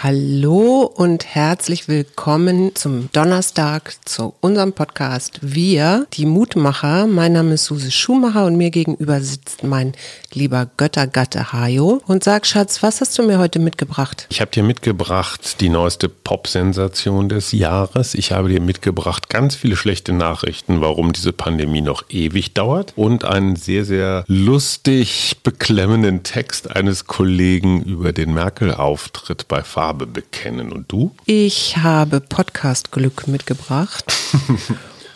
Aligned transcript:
Hallo 0.00 0.82
und 0.94 1.26
herzlich 1.34 1.88
willkommen 1.88 2.76
zum 2.76 3.10
Donnerstag 3.12 3.96
zu 4.04 4.32
unserem 4.40 4.72
Podcast 4.72 5.40
Wir, 5.42 6.06
die 6.12 6.24
Mutmacher. 6.24 7.08
Mein 7.08 7.32
Name 7.32 7.54
ist 7.54 7.64
Suse 7.64 7.90
Schumacher 7.90 8.46
und 8.46 8.54
mir 8.56 8.70
gegenüber 8.70 9.20
sitzt 9.20 9.64
mein 9.64 9.94
lieber 10.32 10.70
Göttergatte 10.76 11.52
Hajo. 11.52 12.00
Und 12.06 12.22
sag, 12.22 12.46
Schatz, 12.46 12.80
was 12.80 13.00
hast 13.00 13.18
du 13.18 13.24
mir 13.24 13.40
heute 13.40 13.58
mitgebracht? 13.58 14.28
Ich 14.30 14.40
habe 14.40 14.52
dir 14.52 14.62
mitgebracht 14.62 15.60
die 15.60 15.68
neueste 15.68 16.08
Pop-Sensation 16.08 17.28
des 17.28 17.50
Jahres. 17.50 18.14
Ich 18.14 18.30
habe 18.30 18.50
dir 18.50 18.60
mitgebracht 18.60 19.28
ganz 19.28 19.56
viele 19.56 19.74
schlechte 19.74 20.12
Nachrichten, 20.12 20.80
warum 20.80 21.12
diese 21.12 21.32
Pandemie 21.32 21.80
noch 21.80 22.04
ewig 22.08 22.54
dauert 22.54 22.92
und 22.94 23.24
einen 23.24 23.56
sehr, 23.56 23.84
sehr 23.84 24.22
lustig 24.28 25.38
beklemmenden 25.42 26.22
Text 26.22 26.70
eines 26.76 27.06
Kollegen 27.06 27.82
über 27.82 28.12
den 28.12 28.32
Merkel-Auftritt 28.32 29.48
bei 29.48 29.64
Farbe 29.64 29.87
Farbe 29.88 30.06
bekennen. 30.06 30.70
Und 30.70 30.92
du? 30.92 31.12
Ich 31.24 31.78
habe 31.78 32.20
Podcast-Glück 32.20 33.26
mitgebracht. 33.26 34.04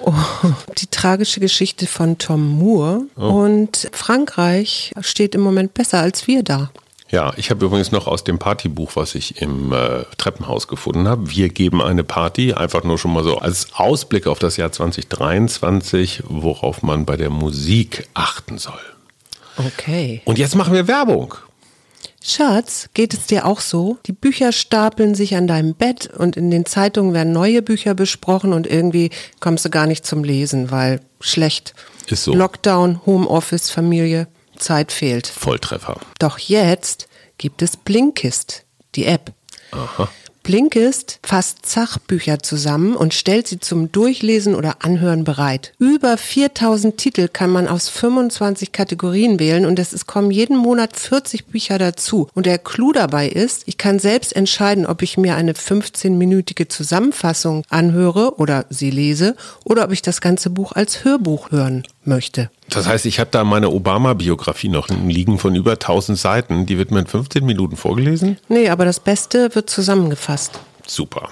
Oh, 0.04 0.12
die 0.78 0.88
tragische 0.88 1.38
Geschichte 1.38 1.86
von 1.86 2.18
Tom 2.18 2.58
Moore. 2.58 3.02
Oh. 3.16 3.44
Und 3.44 3.88
Frankreich 3.92 4.92
steht 5.00 5.36
im 5.36 5.42
Moment 5.42 5.74
besser 5.74 6.00
als 6.00 6.26
wir 6.26 6.42
da. 6.42 6.72
Ja, 7.08 7.32
ich 7.36 7.50
habe 7.50 7.64
übrigens 7.64 7.92
noch 7.92 8.08
aus 8.08 8.24
dem 8.24 8.40
Partybuch, 8.40 8.96
was 8.96 9.14
ich 9.14 9.40
im 9.40 9.72
äh, 9.72 10.02
Treppenhaus 10.18 10.66
gefunden 10.66 11.06
habe. 11.06 11.30
Wir 11.30 11.50
geben 11.50 11.80
eine 11.80 12.02
Party, 12.02 12.52
einfach 12.52 12.82
nur 12.82 12.98
schon 12.98 13.12
mal 13.12 13.22
so 13.22 13.38
als 13.38 13.74
Ausblick 13.74 14.26
auf 14.26 14.40
das 14.40 14.56
Jahr 14.56 14.72
2023, 14.72 16.24
worauf 16.26 16.82
man 16.82 17.06
bei 17.06 17.16
der 17.16 17.30
Musik 17.30 18.08
achten 18.14 18.58
soll. 18.58 18.82
Okay. 19.56 20.20
Und 20.24 20.36
jetzt 20.36 20.56
machen 20.56 20.74
wir 20.74 20.88
Werbung. 20.88 21.36
Schatz, 22.24 22.88
geht 22.94 23.14
es 23.14 23.26
dir 23.26 23.46
auch 23.46 23.60
so? 23.60 23.98
Die 24.06 24.12
Bücher 24.12 24.52
stapeln 24.52 25.14
sich 25.14 25.34
an 25.36 25.46
deinem 25.46 25.74
Bett 25.74 26.08
und 26.16 26.36
in 26.36 26.50
den 26.50 26.64
Zeitungen 26.66 27.14
werden 27.14 27.32
neue 27.32 27.62
Bücher 27.62 27.94
besprochen 27.94 28.52
und 28.52 28.66
irgendwie 28.66 29.10
kommst 29.40 29.64
du 29.64 29.70
gar 29.70 29.86
nicht 29.86 30.06
zum 30.06 30.22
Lesen, 30.24 30.70
weil 30.70 31.00
schlecht. 31.20 31.74
Ist 32.08 32.24
so. 32.24 32.34
Lockdown, 32.34 33.00
Homeoffice, 33.06 33.70
Familie, 33.70 34.28
Zeit 34.56 34.92
fehlt. 34.92 35.26
Volltreffer. 35.26 36.00
Doch 36.18 36.38
jetzt 36.38 37.08
gibt 37.38 37.62
es 37.62 37.76
Blinkist, 37.76 38.64
die 38.94 39.06
App. 39.06 39.32
Aha. 39.72 40.08
Blinkist 40.42 41.20
fasst 41.22 41.66
Sachbücher 41.66 42.40
zusammen 42.40 42.96
und 42.96 43.14
stellt 43.14 43.46
sie 43.46 43.60
zum 43.60 43.92
Durchlesen 43.92 44.56
oder 44.56 44.78
Anhören 44.80 45.22
bereit. 45.22 45.72
Über 45.78 46.16
4000 46.16 46.96
Titel 46.96 47.28
kann 47.28 47.50
man 47.50 47.68
aus 47.68 47.88
25 47.88 48.72
Kategorien 48.72 49.38
wählen 49.38 49.64
und 49.64 49.78
es 49.78 50.06
kommen 50.06 50.32
jeden 50.32 50.56
Monat 50.56 50.96
40 50.96 51.46
Bücher 51.46 51.78
dazu. 51.78 52.28
Und 52.34 52.46
der 52.46 52.58
Clou 52.58 52.92
dabei 52.92 53.28
ist, 53.28 53.62
ich 53.66 53.78
kann 53.78 54.00
selbst 54.00 54.34
entscheiden, 54.34 54.84
ob 54.84 55.02
ich 55.02 55.16
mir 55.16 55.36
eine 55.36 55.52
15-minütige 55.52 56.68
Zusammenfassung 56.68 57.62
anhöre 57.68 58.38
oder 58.38 58.66
sie 58.68 58.90
lese 58.90 59.36
oder 59.64 59.84
ob 59.84 59.92
ich 59.92 60.02
das 60.02 60.20
ganze 60.20 60.50
Buch 60.50 60.72
als 60.72 61.04
Hörbuch 61.04 61.52
hören 61.52 61.84
möchte. 62.04 62.50
Das 62.68 62.86
heißt, 62.86 63.06
ich 63.06 63.20
habe 63.20 63.30
da 63.30 63.44
meine 63.44 63.70
Obama-Biografie 63.70 64.68
noch 64.68 64.88
liegen 64.88 65.38
von 65.38 65.54
über 65.54 65.72
1000 65.72 66.18
Seiten. 66.18 66.66
Die 66.66 66.78
wird 66.78 66.90
mir 66.90 67.00
in 67.00 67.06
15 67.06 67.44
Minuten 67.44 67.76
vorgelesen? 67.76 68.38
Nee, 68.48 68.68
aber 68.68 68.84
das 68.84 69.00
Beste 69.00 69.54
wird 69.54 69.70
zusammengefasst. 69.70 70.60
Super. 70.86 71.28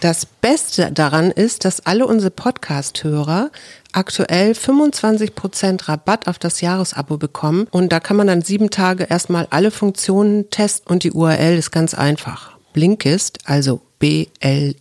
Das 0.00 0.26
Beste 0.26 0.92
daran 0.92 1.30
ist, 1.30 1.64
dass 1.64 1.86
alle 1.86 2.06
unsere 2.06 2.30
Podcast-Hörer 2.30 3.50
aktuell 3.92 4.52
25% 4.52 5.88
Rabatt 5.88 6.28
auf 6.28 6.38
das 6.38 6.60
Jahresabo 6.60 7.16
bekommen. 7.16 7.66
Und 7.70 7.90
da 7.92 8.00
kann 8.00 8.16
man 8.16 8.26
dann 8.26 8.42
sieben 8.42 8.70
Tage 8.70 9.04
erstmal 9.04 9.46
alle 9.50 9.70
Funktionen 9.70 10.50
testen 10.50 10.92
und 10.92 11.04
die 11.04 11.12
URL 11.12 11.56
ist 11.56 11.70
ganz 11.70 11.94
einfach. 11.94 12.50
Blinkist, 12.72 13.38
also 13.46 13.80
B-L-I-N-K-I-S-T 13.98 14.76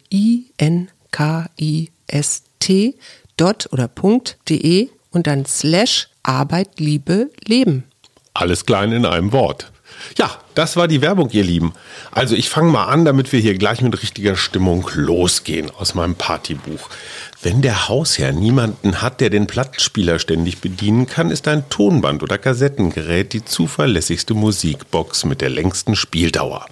dot 3.37 3.69
oder 3.71 3.87
Punkt.de 3.87 4.89
und 5.13 5.27
dann 5.27 5.45
slash 5.45 6.09
Arbeit, 6.23 6.79
Liebe, 6.79 7.29
Leben. 7.45 7.85
Alles 8.33 8.65
klein 8.65 8.91
in 8.91 9.05
einem 9.05 9.31
Wort. 9.31 9.71
Ja, 10.17 10.31
das 10.55 10.75
war 10.75 10.87
die 10.87 11.01
Werbung, 11.01 11.29
ihr 11.31 11.43
Lieben. 11.43 11.73
Also 12.11 12.35
ich 12.35 12.49
fange 12.49 12.71
mal 12.71 12.85
an, 12.85 13.05
damit 13.05 13.31
wir 13.31 13.39
hier 13.39 13.57
gleich 13.57 13.81
mit 13.81 14.01
richtiger 14.01 14.35
Stimmung 14.35 14.89
losgehen 14.93 15.71
aus 15.71 15.95
meinem 15.95 16.15
Partybuch. 16.15 16.89
Wenn 17.41 17.61
der 17.61 17.87
Hausherr 17.87 18.31
niemanden 18.31 19.01
hat, 19.01 19.21
der 19.21 19.29
den 19.29 19.47
Plattenspieler 19.47 20.19
ständig 20.19 20.59
bedienen 20.59 21.05
kann, 21.05 21.29
ist 21.29 21.47
ein 21.47 21.69
Tonband 21.69 22.23
oder 22.23 22.37
Kassettengerät 22.37 23.33
die 23.33 23.45
zuverlässigste 23.45 24.33
Musikbox 24.33 25.25
mit 25.25 25.41
der 25.41 25.49
längsten 25.49 25.95
Spieldauer. 25.95 26.65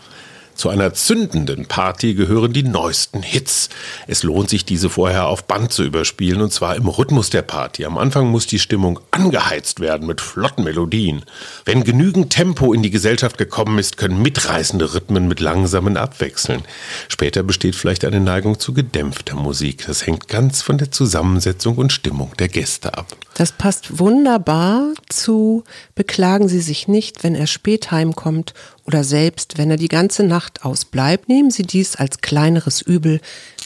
Zu 0.56 0.70
einer 0.70 0.94
zündenden 0.94 1.66
Party 1.66 2.14
gehören 2.14 2.54
die 2.54 2.64
neuesten 2.64 3.24
Hits. 3.24 3.70
Es 4.08 4.24
lohnt 4.24 4.50
sich, 4.50 4.66
diese 4.66 4.90
vorher 4.90 5.28
auf 5.28 5.46
Band 5.46 5.72
zu 5.72 5.84
überspielen, 5.84 6.42
und 6.42 6.54
zwar 6.54 6.76
im 6.76 6.88
Rhythmus 6.88 7.30
der 7.30 7.42
Party. 7.42 7.86
Am 7.86 7.98
Anfang 7.98 8.28
muss 8.28 8.48
die 8.48 8.60
Stimmung 8.60 9.00
angeheizt 9.12 9.80
werden 9.80 10.08
mit 10.08 10.22
flotten 10.22 10.64
Melodien. 10.64 11.24
Wenn 11.66 11.84
genügend 11.84 12.32
Tempo 12.32 12.74
in 12.74 12.84
die 12.84 12.92
Gesellschaft 12.92 13.38
gekommen 13.38 13.80
ist, 13.80 13.98
können 13.98 14.22
mitreißende 14.22 14.94
Rhythmen 14.94 15.28
mit 15.28 15.40
langsamen 15.40 15.98
abwechseln. 15.98 16.64
Später 17.08 17.44
besteht 17.44 17.76
vielleicht 17.76 18.06
eine 18.06 18.20
Neigung 18.20 18.60
zu 18.60 18.74
gedämpfter 18.74 19.36
Musik. 19.36 19.86
Das 19.88 20.06
hängt 20.06 20.28
ganz 20.28 20.62
von 20.62 20.78
der 20.78 20.92
Zusammensetzung 20.92 21.78
und 21.78 21.92
Stimmung 21.92 22.34
der 22.38 22.50
Gäste 22.50 22.98
ab. 22.98 23.08
Das 23.42 23.54
passt 23.54 23.98
wunderbar 23.98 24.94
zu 25.10 25.64
Beklagen 25.96 26.48
Sie 26.48 26.60
sich 26.60 26.88
nicht, 26.88 27.24
wenn 27.24 27.34
er 27.34 27.48
spät 27.48 27.90
heimkommt 27.90 28.54
oder 28.86 29.04
selbst, 29.04 29.58
wenn 29.58 29.72
er 29.72 29.78
die 29.78 29.88
ganze 29.88 30.22
Nacht 30.22 30.64
ausbleibt, 30.64 31.28
nehmen 31.28 31.50
Sie 31.50 31.64
dies 31.64 31.96
als 31.96 32.22
kleineres 32.22 32.84
Übel, 32.84 33.20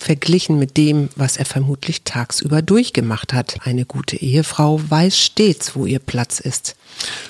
verglichen 0.06 0.60
mit 0.60 0.78
dem, 0.78 1.10
was 1.16 1.36
er 1.36 1.46
vermutlich 1.46 2.04
tagsüber 2.04 2.62
durchgemacht 2.62 3.34
hat. 3.34 3.58
Eine 3.64 3.86
gute 3.86 4.18
Ehefrau 4.18 4.80
weiß 4.88 5.20
stets, 5.20 5.76
wo 5.76 5.88
ihr 5.88 6.00
Platz 6.00 6.40
ist. 6.40 6.76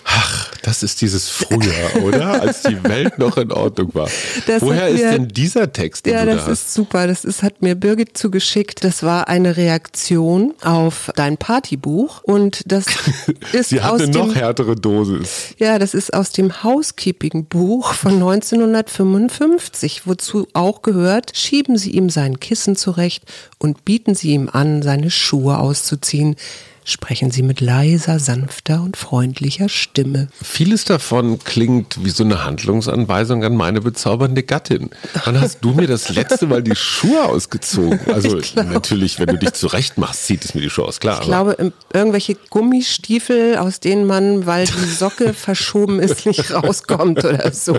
Ach, 0.04 0.52
das 0.62 0.84
ist 0.84 1.02
dieses 1.02 1.30
Frühjahr, 1.30 1.96
oder? 2.04 2.42
Als 2.42 2.64
die 2.64 2.84
Welt 2.84 3.18
noch 3.18 3.38
in 3.38 3.52
Ordnung 3.52 3.94
war. 3.96 4.10
Das 4.46 4.62
Woher 4.62 4.92
mir, 4.92 4.96
ist 4.96 5.02
denn 5.02 5.28
dieser 5.30 5.72
Text? 5.72 6.06
ja, 6.06 6.26
das 6.26 6.46
da 6.46 6.52
ist 6.52 6.74
super. 6.74 7.08
Das 7.08 7.26
ist, 7.26 7.44
hat 7.44 7.62
mir 7.62 7.76
Birgit 7.76 8.18
zugeschickt. 8.18 8.84
Das 8.84 9.04
war 9.04 9.28
eine 9.28 9.58
Reaktion 9.58 10.54
auf 10.62 11.12
dein 11.16 11.38
Partybuch 11.38 12.24
und 12.24 12.62
das 12.66 12.86
ist 13.54 13.70
Sie 13.70 13.82
aus 13.82 14.02
eine 14.02 14.12
dem, 14.12 14.28
noch 14.28 14.36
härtere 14.36 14.76
Dosis. 14.76 15.56
Ja, 15.58 15.80
das 15.80 15.94
ist 15.94 16.14
aus 16.14 16.32
dem 16.32 16.64
Housekeeping-Buch 16.64 17.94
von 17.94 18.14
1955, 18.14 20.04
wozu 20.06 20.48
auch 20.54 20.82
gehört, 20.82 21.32
schieben 21.36 21.78
Sie 21.78 21.92
ihm 21.92 22.10
sein 22.10 22.40
Kissen 22.40 22.65
zurecht 22.74 23.24
und 23.60 23.86
bieten 23.86 24.16
Sie 24.16 24.32
ihm 24.32 24.50
an, 24.52 24.82
seine 24.82 25.12
Schuhe 25.12 25.60
auszuziehen 25.60 26.36
sprechen 26.86 27.32
sie 27.32 27.42
mit 27.42 27.62
leiser, 27.62 28.20
sanfter 28.20 28.82
und 28.82 28.96
freundlicher 28.96 29.70
Stimme. 29.70 30.30
Vieles 30.42 30.86
davon 30.86 31.40
klingt 31.40 32.06
wie 32.06 32.12
so 32.12 32.24
eine 32.24 32.46
Handlungsanweisung 32.46 33.44
an 33.44 33.56
meine 33.56 33.82
bezaubernde 33.82 34.44
Gattin. 34.44 34.92
Wann 35.26 35.42
hast 35.42 35.60
du 35.62 35.72
mir 35.72 35.88
das 35.88 36.10
letzte 36.10 36.46
Mal 36.46 36.64
die 36.64 36.76
Schuhe 36.76 37.26
ausgezogen? 37.26 38.00
Also 38.16 38.40
natürlich, 38.56 39.20
wenn 39.20 39.28
du 39.28 39.38
dich 39.38 39.54
zurecht 39.54 39.98
machst, 39.98 40.26
zieht 40.26 40.46
es 40.46 40.54
mir 40.54 40.62
die 40.62 40.70
Schuhe 40.70 40.86
aus, 40.86 41.00
klar. 41.00 41.20
Ich 41.20 41.28
glaube, 41.28 41.74
irgendwelche 41.92 42.36
Gummistiefel, 42.50 43.58
aus 43.58 43.82
denen 43.82 44.06
man, 44.06 44.46
weil 44.46 44.66
die 44.66 44.86
Socke 44.86 45.34
verschoben 45.34 46.00
ist, 46.00 46.26
nicht 46.26 46.54
rauskommt 46.54 47.26
oder 47.26 47.52
so. 47.52 47.78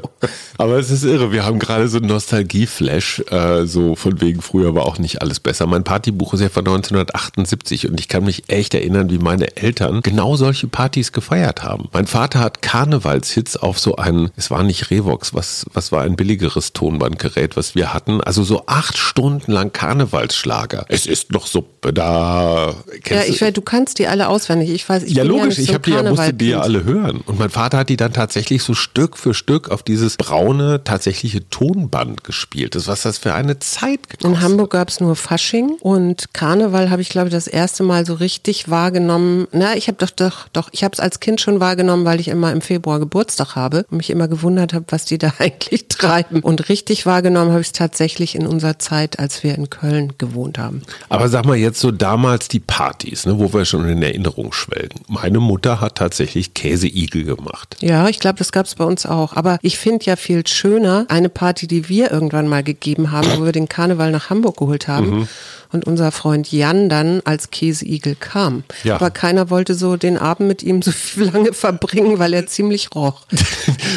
Aber 0.59 0.79
es 0.79 0.91
ist 0.91 1.05
irre, 1.05 1.33
wir 1.33 1.47
haben 1.47 1.59
gerade 1.59 1.89
so 1.89 1.99
einen 1.99 2.09
Nostalgie-Flash, 2.09 3.25
äh, 3.31 3.67
so 3.67 3.95
von 3.95 4.21
wegen 4.21 4.43
früher 4.43 4.75
war 4.75 4.85
auch 4.85 4.99
nicht 4.99 5.23
alles 5.23 5.41
besser. 5.41 5.67
Mein 5.67 5.85
Partybuch 5.85 6.35
ist 6.35 6.41
ja 6.41 6.49
von 6.49 6.67
1978 6.67 7.89
und 7.89 7.99
ich 7.99 8.09
kann 8.09 8.25
mich 8.25 8.45
echt 8.49 8.75
erinnern, 8.75 8.96
erinnern, 8.97 9.11
wie 9.11 9.23
meine 9.23 9.57
Eltern 9.57 10.01
genau 10.03 10.37
solche 10.37 10.67
Partys 10.67 11.13
gefeiert 11.13 11.63
haben. 11.63 11.89
Mein 11.93 12.07
Vater 12.07 12.41
hat 12.41 12.63
Karnevalshits 12.63 13.57
auf 13.57 13.79
so 13.79 13.97
einen, 13.97 14.31
es 14.37 14.51
war 14.51 14.63
nicht 14.63 14.91
Revox, 14.91 15.35
was, 15.35 15.67
was 15.73 15.93
war 15.93 16.03
ein 16.03 16.17
billigeres 16.17 16.73
Tonbandgerät, 16.73 17.57
was 17.57 17.75
wir 17.75 17.93
hatten. 17.93 18.21
Also 18.21 18.43
so 18.43 18.65
acht 18.67 18.97
Stunden 18.97 19.53
lang 19.53 19.73
Karnevalsschlager. 19.73 20.87
Es 20.89 21.07
ist 21.07 21.33
noch 21.33 21.47
Suppe 21.47 21.93
da. 21.93 22.75
Kennst 23.03 23.29
ja, 23.29 23.35
ich 23.35 23.41
weiß, 23.41 23.53
du 23.53 23.63
kannst 23.63 23.99
die 23.99 24.07
alle 24.07 24.29
auswendig. 24.29 24.71
Ich 24.71 24.89
weiß, 24.89 25.05
ich 25.05 25.15
ja 25.15 25.23
logisch, 25.23 25.59
ja 25.59 25.65
ich 25.65 25.75
habe 25.75 25.83
die 25.83 25.91
ja 25.91 26.03
musste 26.03 26.35
die 26.35 26.51
ja 26.51 26.61
alle 26.61 26.85
hören. 26.85 27.21
Und 27.27 27.39
mein 27.39 27.51
Vater 27.51 27.79
hat 27.79 27.89
die 27.89 27.97
dann 27.97 28.13
tatsächlich 28.13 28.63
so 28.63 28.75
Stück 28.75 29.17
für 29.17 29.35
Stück 29.35 29.71
auf 29.71 29.83
dieses 29.83 30.17
braune 30.17 30.83
tatsächliche 30.85 31.49
Tonband 31.49 32.25
gespielt. 32.25 32.75
Das 32.75 32.89
was 32.89 33.03
das 33.03 33.19
für 33.19 33.35
eine 33.35 33.59
Zeit 33.59 34.09
gekostet. 34.09 34.25
In 34.25 34.41
Hamburg 34.41 34.71
gab 34.71 34.89
es 34.89 35.01
nur 35.01 35.17
Fasching 35.17 35.77
und 35.81 36.33
Karneval 36.33 36.91
habe 36.91 37.03
ich 37.03 37.09
glaube 37.09 37.29
ich 37.29 37.33
das 37.35 37.47
erste 37.47 37.83
Mal 37.83 38.07
so 38.07 38.15
richtig 38.15 38.71
wahr 38.71 38.86
wahrgenommen. 38.87 39.49
Na, 39.51 39.75
ich 39.75 39.89
habe 39.89 39.99
doch, 39.99 40.11
doch, 40.11 40.47
doch, 40.53 40.69
ich 40.71 40.85
habe 40.85 40.93
es 40.93 41.01
als 41.01 41.19
Kind 41.19 41.41
schon 41.41 41.59
wahrgenommen, 41.59 42.05
weil 42.05 42.21
ich 42.21 42.29
immer 42.29 42.53
im 42.53 42.61
Februar 42.61 43.01
Geburtstag 43.01 43.57
habe 43.57 43.85
und 43.91 43.97
mich 43.97 44.11
immer 44.11 44.29
gewundert 44.29 44.75
habe, 44.75 44.85
was 44.89 45.05
die 45.05 45.19
da 45.19 45.33
eigentlich 45.39 45.89
treiben. 45.89 46.41
Und 46.41 46.69
richtig 46.69 47.05
wahrgenommen 47.05 47.51
habe 47.51 47.61
ich 47.61 47.69
es 47.69 47.73
tatsächlich 47.73 48.37
in 48.37 48.47
unserer 48.47 48.79
Zeit, 48.79 49.19
als 49.19 49.43
wir 49.43 49.57
in 49.57 49.71
Köln 49.71 50.13
gewohnt 50.19 50.59
haben. 50.59 50.83
Aber 51.09 51.29
sag 51.29 51.47
mal 51.47 51.57
jetzt 51.57 51.81
so 51.81 51.91
damals 51.91 52.47
die 52.47 52.61
Partys, 52.61 53.27
ne, 53.27 53.39
wo 53.41 53.53
wir 53.53 53.65
schon 53.65 53.89
in 53.89 54.03
Erinnerung 54.03 54.53
schwelgen. 54.53 55.01
Meine 55.09 55.41
Mutter 55.41 55.81
hat 55.81 55.97
tatsächlich 55.97 56.55
Käseigel 56.55 57.25
gemacht. 57.25 57.77
Ja, 57.81 58.09
ich 58.09 58.21
glaube, 58.21 58.39
das 58.39 58.53
gab 58.53 58.67
es 58.67 58.77
bei 58.77 58.85
uns 58.85 59.05
auch. 59.05 59.35
Aber 59.35 59.59
ich 59.63 59.79
finde 59.79 60.07
ja 60.07 60.15
viel 60.15 60.47
schöner 60.47 61.07
eine 61.09 61.29
Party, 61.29 61.67
die 61.67 61.89
wir 61.89 62.13
irgendwann 62.13 62.47
mal 62.47 62.63
gegeben 62.63 63.11
haben, 63.11 63.27
wo 63.37 63.45
wir 63.45 63.53
den 63.53 63.69
Karneval 63.69 64.13
nach 64.13 64.31
Hamburg 64.31 64.59
geholt 64.59 64.87
haben. 64.87 65.11
Mhm 65.11 65.29
und 65.73 65.87
unser 65.87 66.13
Freund 66.13 66.51
Jan 66.51 66.89
dann 66.89 67.21
als 67.25 67.51
Käseigel 67.51 68.15
kam. 68.15 68.65
Ja. 68.85 68.97
Aber 68.97 69.11
keiner 69.11 69.51
wollte 69.51 69.75
so 69.75 69.97
den 69.97 70.19
Abend 70.19 70.49
mit 70.49 70.63
ihm 70.63 70.83
so 70.83 70.93
lange 71.17 71.53
verbringen, 71.53 72.19
weil 72.19 72.35
er 72.35 72.47
ziemlich 72.47 72.89
roch. 72.95 73.23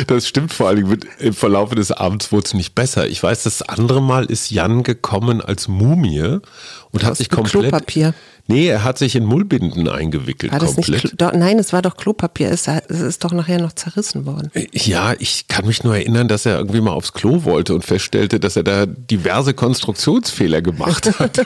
Das 0.08 0.28
stimmt 0.28 0.54
vor 0.54 0.70
allem. 0.70 0.88
Mit, 0.88 1.06
Im 1.20 1.34
Verlauf 1.34 1.76
des 1.76 1.92
Abends 1.92 2.32
wurde 2.32 2.46
es 2.46 2.54
nicht 2.54 2.74
besser. 2.74 3.08
Ich 3.08 3.22
weiß, 3.22 3.44
das 3.44 3.62
andere 3.62 4.02
Mal 4.02 4.26
ist 4.26 4.50
Jan 4.50 4.84
gekommen 4.84 5.42
als 5.42 5.68
Mumie 5.68 6.40
und 6.92 7.04
hat 7.04 7.18
sich 7.18 7.30
komplett. 7.30 7.70
Klopapier. 7.70 8.14
Nee, 8.48 8.68
er 8.68 8.84
hat 8.84 8.98
sich 8.98 9.16
in 9.16 9.26
Mullbinden 9.26 9.88
eingewickelt. 9.88 10.52
War 10.52 10.60
das 10.60 10.74
komplett. 10.74 11.04
Nicht, 11.04 11.22
do, 11.22 11.30
nein, 11.36 11.60
es 11.60 11.72
war 11.72 11.84
doch 11.84 11.96
Klopapier. 11.96 12.50
Es, 12.50 12.68
es, 12.68 13.00
ist 13.00 13.24
doch 13.24 13.32
nachher 13.32 13.62
noch 13.62 13.74
zerrissen 13.74 14.26
worden. 14.26 14.50
Äh, 14.56 14.66
ja, 14.74 15.14
ich 15.20 15.48
kann 15.48 15.68
mich 15.68 15.84
nur 15.84 15.96
erinnern, 15.96 16.28
dass 16.28 16.48
er 16.48 16.58
irgendwie 16.58 16.82
mal 16.82 16.94
aufs 16.94 17.14
Klo 17.14 17.44
wollte 17.44 17.76
und 17.76 17.86
feststellte, 17.86 18.40
dass 18.40 18.56
er 18.56 18.64
da 18.64 18.88
diverse 18.88 19.54
Konstruktionsfehler 19.54 20.64
gemacht 20.64 21.20
hat. 21.20 21.46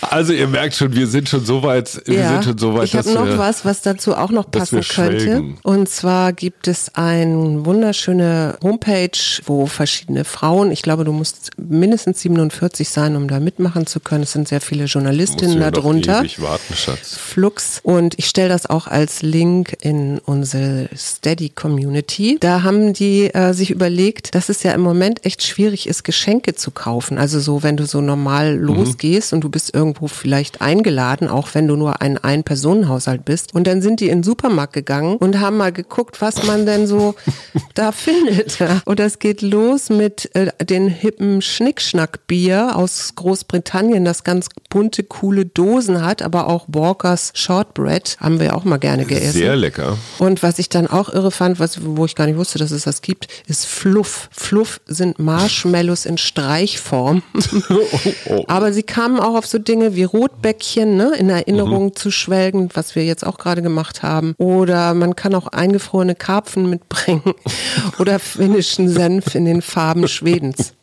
Also 0.00 0.32
ihr 0.32 0.48
merkt 0.48 0.74
schon, 0.74 0.94
wir 0.94 1.06
sind 1.06 1.28
schon 1.28 1.44
so 1.44 1.62
weit. 1.62 2.02
Wir 2.06 2.20
ja, 2.20 2.28
sind 2.28 2.44
schon 2.44 2.58
so 2.58 2.74
weit 2.74 2.84
ich 2.84 2.96
habe 2.96 3.10
noch 3.12 3.26
wir, 3.26 3.38
was, 3.38 3.64
was 3.64 3.82
dazu 3.82 4.14
auch 4.14 4.30
noch 4.30 4.50
passen 4.50 4.80
könnte. 4.82 5.44
Und 5.62 5.88
zwar 5.88 6.32
gibt 6.32 6.68
es 6.68 6.94
eine 6.94 7.64
wunderschöne 7.64 8.58
Homepage, 8.62 9.10
wo 9.46 9.66
verschiedene 9.66 10.24
Frauen, 10.24 10.70
ich 10.70 10.82
glaube, 10.82 11.04
du 11.04 11.12
musst 11.12 11.50
mindestens 11.56 12.20
47 12.20 12.88
sein, 12.88 13.16
um 13.16 13.28
da 13.28 13.40
mitmachen 13.40 13.86
zu 13.86 14.00
können. 14.00 14.24
Es 14.24 14.32
sind 14.32 14.48
sehr 14.48 14.60
viele 14.60 14.84
Journalistinnen 14.84 15.60
ja 15.60 15.70
darunter. 15.70 16.22
Warten, 16.38 16.74
Schatz. 16.74 17.16
Flux. 17.16 17.80
Und 17.82 18.18
ich 18.18 18.26
stelle 18.26 18.48
das 18.48 18.66
auch 18.66 18.86
als 18.86 19.22
Link 19.22 19.76
in 19.80 20.18
unsere 20.18 20.88
Steady 20.96 21.50
Community. 21.50 22.36
Da 22.40 22.62
haben 22.62 22.92
die 22.92 23.32
äh, 23.32 23.52
sich 23.52 23.70
überlegt, 23.70 24.34
dass 24.34 24.48
es 24.48 24.62
ja 24.62 24.72
im 24.72 24.80
Moment 24.80 25.24
echt 25.24 25.42
schwierig 25.42 25.88
ist, 25.88 26.04
Geschenke 26.04 26.54
zu 26.54 26.70
kaufen. 26.70 27.18
Also 27.18 27.40
so, 27.40 27.62
wenn 27.62 27.76
du 27.76 27.86
so 27.86 28.00
normal 28.00 28.56
mhm. 28.56 28.64
losgehst 28.64 29.02
mhm. 29.02 29.21
Und 29.30 29.42
du 29.42 29.50
bist 29.50 29.74
irgendwo 29.74 30.08
vielleicht 30.08 30.60
eingeladen, 30.62 31.28
auch 31.28 31.48
wenn 31.52 31.68
du 31.68 31.76
nur 31.76 32.00
ein 32.00 32.16
Ein-Personen-Haushalt 32.16 33.24
bist. 33.24 33.54
Und 33.54 33.66
dann 33.66 33.82
sind 33.82 34.00
die 34.00 34.08
in 34.08 34.18
den 34.18 34.22
Supermarkt 34.22 34.72
gegangen 34.72 35.16
und 35.16 35.40
haben 35.40 35.58
mal 35.58 35.72
geguckt, 35.72 36.20
was 36.20 36.46
man 36.46 36.64
denn 36.64 36.86
so 36.86 37.14
da 37.74 37.92
findet. 37.92 38.58
Und 38.84 38.98
das 38.98 39.18
geht 39.18 39.42
los 39.42 39.90
mit 39.90 40.34
äh, 40.34 40.50
den 40.64 40.88
hippen 40.88 41.42
Schnickschnack-Bier 41.42 42.76
aus 42.76 43.12
Großbritannien, 43.14 44.04
das 44.04 44.24
ganz 44.24 44.48
bunte 44.70 45.02
coole 45.02 45.44
Dosen 45.44 46.04
hat, 46.04 46.22
aber 46.22 46.48
auch 46.48 46.64
Walkers 46.68 47.32
Shortbread 47.34 48.16
haben 48.20 48.40
wir 48.40 48.56
auch 48.56 48.64
mal 48.64 48.78
gerne 48.78 49.04
gegessen. 49.04 49.32
Sehr 49.32 49.56
lecker. 49.56 49.98
Und 50.18 50.42
was 50.42 50.58
ich 50.58 50.68
dann 50.68 50.86
auch 50.86 51.12
irre 51.12 51.30
fand, 51.30 51.58
was, 51.58 51.84
wo 51.84 52.04
ich 52.04 52.14
gar 52.14 52.26
nicht 52.26 52.36
wusste, 52.36 52.58
dass 52.58 52.70
es 52.70 52.84
das 52.84 53.02
gibt, 53.02 53.28
ist 53.46 53.66
Fluff. 53.66 54.28
Fluff 54.32 54.80
sind 54.86 55.18
Marshmallows 55.18 56.06
in 56.06 56.18
Streichform. 56.18 57.22
oh, 57.70 57.98
oh. 58.26 58.44
Aber 58.48 58.72
sie 58.72 58.82
kamen 58.82 59.11
auch 59.20 59.34
auf 59.34 59.46
so 59.46 59.58
Dinge 59.58 59.94
wie 59.94 60.04
Rotbäckchen, 60.04 60.96
ne, 60.96 61.12
in 61.16 61.30
Erinnerung 61.30 61.86
mhm. 61.86 61.96
zu 61.96 62.10
schwelgen, 62.10 62.68
was 62.74 62.94
wir 62.94 63.04
jetzt 63.04 63.26
auch 63.26 63.38
gerade 63.38 63.62
gemacht 63.62 64.02
haben. 64.02 64.34
Oder 64.38 64.94
man 64.94 65.16
kann 65.16 65.34
auch 65.34 65.48
eingefrorene 65.48 66.14
Karpfen 66.14 66.68
mitbringen 66.68 67.34
oder 67.98 68.18
finnischen 68.18 68.88
Senf 68.88 69.34
in 69.34 69.44
den 69.44 69.62
Farben 69.62 70.08
Schwedens. 70.08 70.74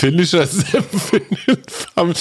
Finnischer 0.00 0.46
Farben. 1.68 2.14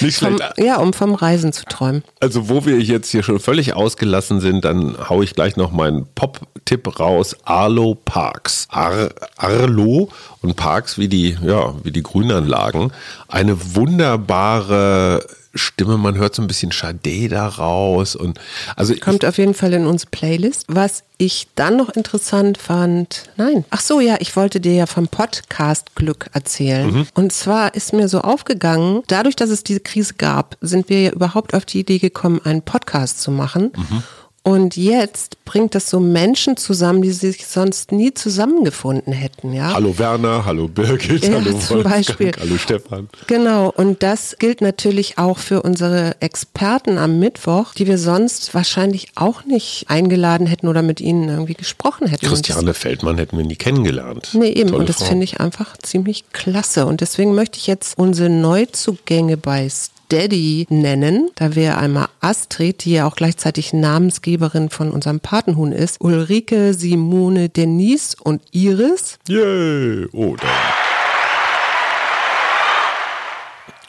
Nicht 0.00 0.16
schlecht. 0.16 0.40
Ja, 0.56 0.78
um 0.78 0.94
vom 0.94 1.14
Reisen 1.14 1.52
zu 1.52 1.66
träumen. 1.66 2.02
Also 2.18 2.48
wo 2.48 2.64
wir 2.64 2.80
jetzt 2.80 3.10
hier 3.10 3.22
schon 3.22 3.40
völlig 3.40 3.74
ausgelassen 3.74 4.40
sind, 4.40 4.64
dann 4.64 4.96
haue 5.10 5.22
ich 5.22 5.34
gleich 5.34 5.56
noch 5.56 5.70
meinen 5.70 6.06
Pop-Tipp 6.14 6.98
raus. 6.98 7.36
Arlo 7.44 7.94
Parks. 7.94 8.66
Ar 8.70 9.10
Arlo 9.36 10.08
und 10.40 10.56
Parks 10.56 10.96
wie 10.96 11.08
die, 11.08 11.36
ja, 11.42 11.74
wie 11.82 11.90
die 11.90 12.02
Grünanlagen. 12.02 12.90
Eine 13.28 13.74
wunderbare 13.74 15.26
Stimme, 15.56 15.98
man 15.98 16.16
hört 16.16 16.34
so 16.34 16.42
ein 16.42 16.48
bisschen 16.48 16.70
Sade 16.70 17.28
daraus 17.28 18.16
und 18.16 18.40
also 18.76 18.94
kommt 18.96 19.24
auf 19.24 19.38
jeden 19.38 19.54
Fall 19.54 19.72
in 19.72 19.86
unsere 19.86 20.10
Playlist. 20.10 20.64
Was 20.68 21.02
ich 21.18 21.48
dann 21.54 21.76
noch 21.76 21.90
interessant 21.90 22.58
fand, 22.58 23.24
nein, 23.36 23.64
ach 23.70 23.80
so 23.80 24.00
ja, 24.00 24.16
ich 24.20 24.36
wollte 24.36 24.60
dir 24.60 24.74
ja 24.74 24.86
vom 24.86 25.08
Podcast 25.08 25.94
Glück 25.94 26.28
erzählen. 26.32 26.92
Mhm. 26.92 27.06
Und 27.14 27.32
zwar 27.32 27.74
ist 27.74 27.92
mir 27.92 28.08
so 28.08 28.20
aufgegangen, 28.20 29.02
dadurch, 29.06 29.36
dass 29.36 29.50
es 29.50 29.64
diese 29.64 29.80
Krise 29.80 30.14
gab, 30.14 30.56
sind 30.60 30.88
wir 30.88 31.02
ja 31.02 31.10
überhaupt 31.12 31.54
auf 31.54 31.64
die 31.64 31.80
Idee 31.80 31.98
gekommen, 31.98 32.40
einen 32.44 32.62
Podcast 32.62 33.20
zu 33.22 33.30
machen. 33.30 33.72
Mhm. 33.76 34.02
Und 34.46 34.76
jetzt 34.76 35.44
bringt 35.44 35.74
das 35.74 35.90
so 35.90 35.98
Menschen 35.98 36.56
zusammen, 36.56 37.02
die 37.02 37.10
sich 37.10 37.48
sonst 37.48 37.90
nie 37.90 38.14
zusammengefunden 38.14 39.12
hätten. 39.12 39.52
Ja? 39.52 39.74
Hallo 39.74 39.98
Werner, 39.98 40.44
hallo 40.44 40.68
Birgit, 40.68 41.26
ja, 41.26 41.34
hallo 41.34 41.58
zum 41.58 41.82
Beispiel. 41.82 42.30
hallo 42.38 42.56
Stefan. 42.56 43.08
Genau, 43.26 43.72
und 43.76 44.04
das 44.04 44.36
gilt 44.38 44.60
natürlich 44.60 45.18
auch 45.18 45.38
für 45.38 45.62
unsere 45.62 46.14
Experten 46.20 46.96
am 46.96 47.18
Mittwoch, 47.18 47.74
die 47.74 47.88
wir 47.88 47.98
sonst 47.98 48.54
wahrscheinlich 48.54 49.08
auch 49.16 49.44
nicht 49.44 49.86
eingeladen 49.88 50.46
hätten 50.46 50.68
oder 50.68 50.82
mit 50.82 51.00
ihnen 51.00 51.28
irgendwie 51.28 51.54
gesprochen 51.54 52.06
hätten. 52.06 52.24
Christiane 52.24 52.72
Feldmann 52.72 53.18
hätten 53.18 53.36
wir 53.36 53.44
nie 53.44 53.56
kennengelernt. 53.56 54.28
Nee, 54.32 54.50
eben. 54.50 54.68
Tolle 54.68 54.78
und 54.82 54.88
das 54.88 55.02
finde 55.02 55.24
ich 55.24 55.40
einfach 55.40 55.76
ziemlich 55.78 56.22
klasse. 56.30 56.86
Und 56.86 57.00
deswegen 57.00 57.34
möchte 57.34 57.58
ich 57.58 57.66
jetzt 57.66 57.98
unsere 57.98 58.30
Neuzugänge 58.30 59.38
bei 59.38 59.68
Daddy 60.08 60.66
nennen. 60.68 61.30
Da 61.34 61.54
wäre 61.54 61.78
einmal 61.78 62.08
Astrid, 62.20 62.84
die 62.84 62.92
ja 62.92 63.06
auch 63.06 63.16
gleichzeitig 63.16 63.72
Namensgeberin 63.72 64.70
von 64.70 64.90
unserem 64.90 65.20
Patenhuhn 65.20 65.72
ist, 65.72 66.00
Ulrike, 66.00 66.74
Simone, 66.74 67.48
Denise 67.48 68.16
und 68.22 68.42
Iris. 68.52 69.18
Yay! 69.28 70.06
Oh, 70.12 70.36
da. 70.36 70.48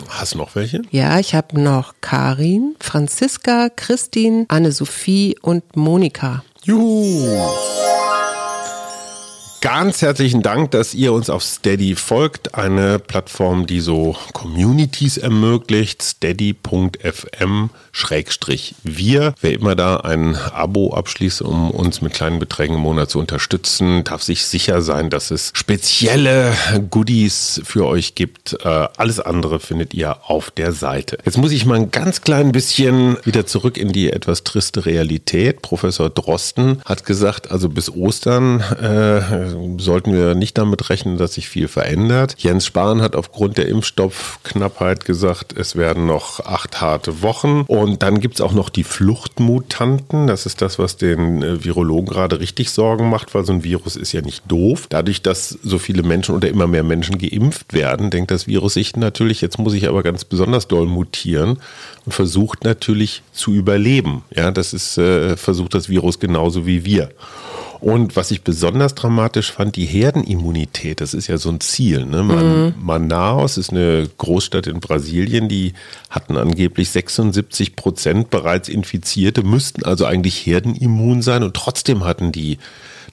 Hast 0.10 0.34
du 0.34 0.38
noch 0.40 0.56
welche? 0.56 0.81
Ja, 0.92 1.19
ich 1.19 1.36
habe 1.36 1.60
noch 1.62 1.96
Karin, 2.02 2.75
Franziska, 2.80 3.69
Christine, 3.75 4.46
Anne-Sophie 4.48 5.38
und 5.42 5.75
Monika. 5.75 6.44
Juhu! 6.64 7.87
Ganz 9.62 10.04
herzlichen 10.04 10.44
Dank, 10.44 10.69
dass 10.69 10.94
ihr 10.94 11.11
uns 11.14 11.31
auf 11.31 11.42
Steady 11.42 11.95
folgt, 11.95 12.54
eine 12.54 12.99
Plattform, 12.99 13.66
die 13.66 13.80
so 13.80 14.16
Communities 14.33 15.18
ermöglicht, 15.18 16.04
steady.fm 16.04 17.71
wir. 18.83 19.33
Wer 19.42 19.54
immer 19.54 19.76
da 19.76 19.97
ein 19.97 20.35
Abo 20.35 20.94
abschließt, 20.94 21.42
um 21.42 21.71
uns 21.71 22.02
mit 22.02 22.14
kleinen 22.14 22.37
Beträgen 22.37 22.76
im 22.76 22.81
Monat 22.81 23.09
zu 23.09 23.18
unterstützen, 23.18 24.04
darf 24.04 24.21
sich 24.21 24.45
sicher 24.45 24.83
sein, 24.83 25.09
dass 25.09 25.31
es 25.31 25.52
spezielle 25.56 26.54
Goodies 26.92 27.59
für 27.64 27.87
euch 27.87 28.14
gibt. 28.14 28.54
Äh, 28.64 28.87
alles 28.97 29.19
andere 29.19 29.59
findet 29.59 29.95
ihr 29.95 30.30
auf 30.30 30.52
der 30.52 30.71
Seite. 30.71 31.18
Jetzt 31.26 31.40
muss 31.40 31.52
ich 31.52 31.66
mal 31.66 31.76
ein 31.76 31.90
ganz 31.90 32.21
klein 32.21 32.52
bisschen 32.52 33.18
wieder 33.23 33.47
zurück 33.47 33.78
in 33.78 33.92
die 33.92 34.11
etwas 34.11 34.44
triste 34.44 34.85
Realität. 34.85 35.64
Professor 35.64 36.11
Drosten 36.11 36.81
hat 36.85 37.06
gesagt, 37.06 37.49
also 37.49 37.69
bis 37.69 37.90
Ostern 37.90 38.61
äh, 38.61 39.46
sollten 39.77 40.13
wir 40.13 40.35
nicht 40.35 40.57
damit 40.57 40.89
rechnen, 40.89 41.18
dass 41.18 41.33
sich 41.33 41.49
viel 41.49 41.68
verändert. 41.68 42.35
Jens 42.37 42.66
Spahn 42.66 43.01
hat 43.01 43.16
aufgrund 43.16 43.57
der 43.57 43.68
Impfstoffknappheit 43.68 45.06
gesagt, 45.06 45.57
es 45.57 45.75
werden 45.75 46.06
noch 46.06 46.39
acht 46.39 46.81
harte 46.81 47.21
Wochen. 47.21 47.61
Und 47.68 48.04
dann 48.04 48.19
gibt 48.19 48.35
es 48.35 48.42
auch 48.42 48.54
noch 48.54 48.69
die 48.69 48.83
Fluchtmutanten. 48.83 50.27
Das 50.27 50.45
ist 50.45 50.61
das, 50.61 50.80
was 50.80 50.97
den 50.97 51.44
äh, 51.44 51.63
Virologen 51.63 52.07
gerade 52.07 52.39
richtig 52.39 52.71
Sorgen 52.71 53.09
macht, 53.09 53.35
weil 53.35 53.45
so 53.45 53.54
ein 53.54 53.63
Virus 53.63 53.95
ist 53.95 54.13
ja 54.13 54.21
nicht 54.21 54.44
doof. 54.47 54.87
Dadurch, 54.89 55.21
dass 55.21 55.49
so 55.49 55.77
viele 55.77 56.04
Menschen 56.04 56.35
oder 56.35 56.49
immer 56.49 56.68
mehr 56.68 56.83
Menschen 56.83 57.18
geimpft 57.18 57.73
werden, 57.73 58.09
denkt 58.09 58.31
das 58.31 58.47
Virus 58.47 58.77
sich 58.77 58.95
natürlich, 58.95 59.42
jetzt 59.42 59.57
muss 59.57 59.73
ich 59.73 59.87
aber 59.87 60.04
ganz 60.04 60.23
besonders 60.23 60.68
doll 60.68 60.85
mutieren 60.85 61.59
und 62.06 62.11
versucht 62.11 62.63
natürlich 62.63 63.23
zu 63.33 63.54
überleben. 63.54 64.23
Ja, 64.33 64.51
das 64.51 64.73
ist, 64.73 64.97
äh, 64.97 65.35
versucht 65.35 65.73
das 65.73 65.89
Virus 65.89 66.19
genauso 66.19 66.66
wie 66.66 66.85
wir. 66.85 67.09
Und 67.80 68.16
was 68.16 68.31
ich 68.31 68.42
besonders 68.42 68.96
dramatisch 68.96 69.52
fand, 69.52 69.76
die 69.76 69.86
Herdenimmunität, 69.86 71.02
das 71.02 71.14
ist 71.14 71.28
ja 71.28 71.38
so 71.38 71.50
ein 71.50 71.60
Ziel. 71.60 72.06
Ne? 72.06 72.24
Man, 72.24 72.66
mhm. 72.66 72.74
Manaus 72.81 73.57
ist 73.57 73.72
eine 73.72 74.10
Großstadt 74.18 74.68
in 74.68 74.80
Brasilien, 74.80 75.48
die 75.48 75.74
hatten 76.10 76.38
angeblich 76.38 76.90
76 76.90 77.76
Prozent 77.76 78.30
bereits 78.30 78.69
Infizierte, 78.69 79.44
müssten 79.44 79.84
also 79.84 80.06
eigentlich 80.06 80.46
herdenimmun 80.46 81.22
sein 81.22 81.44
und 81.44 81.56
trotzdem 81.56 82.04
hatten 82.04 82.31
die 82.31 82.57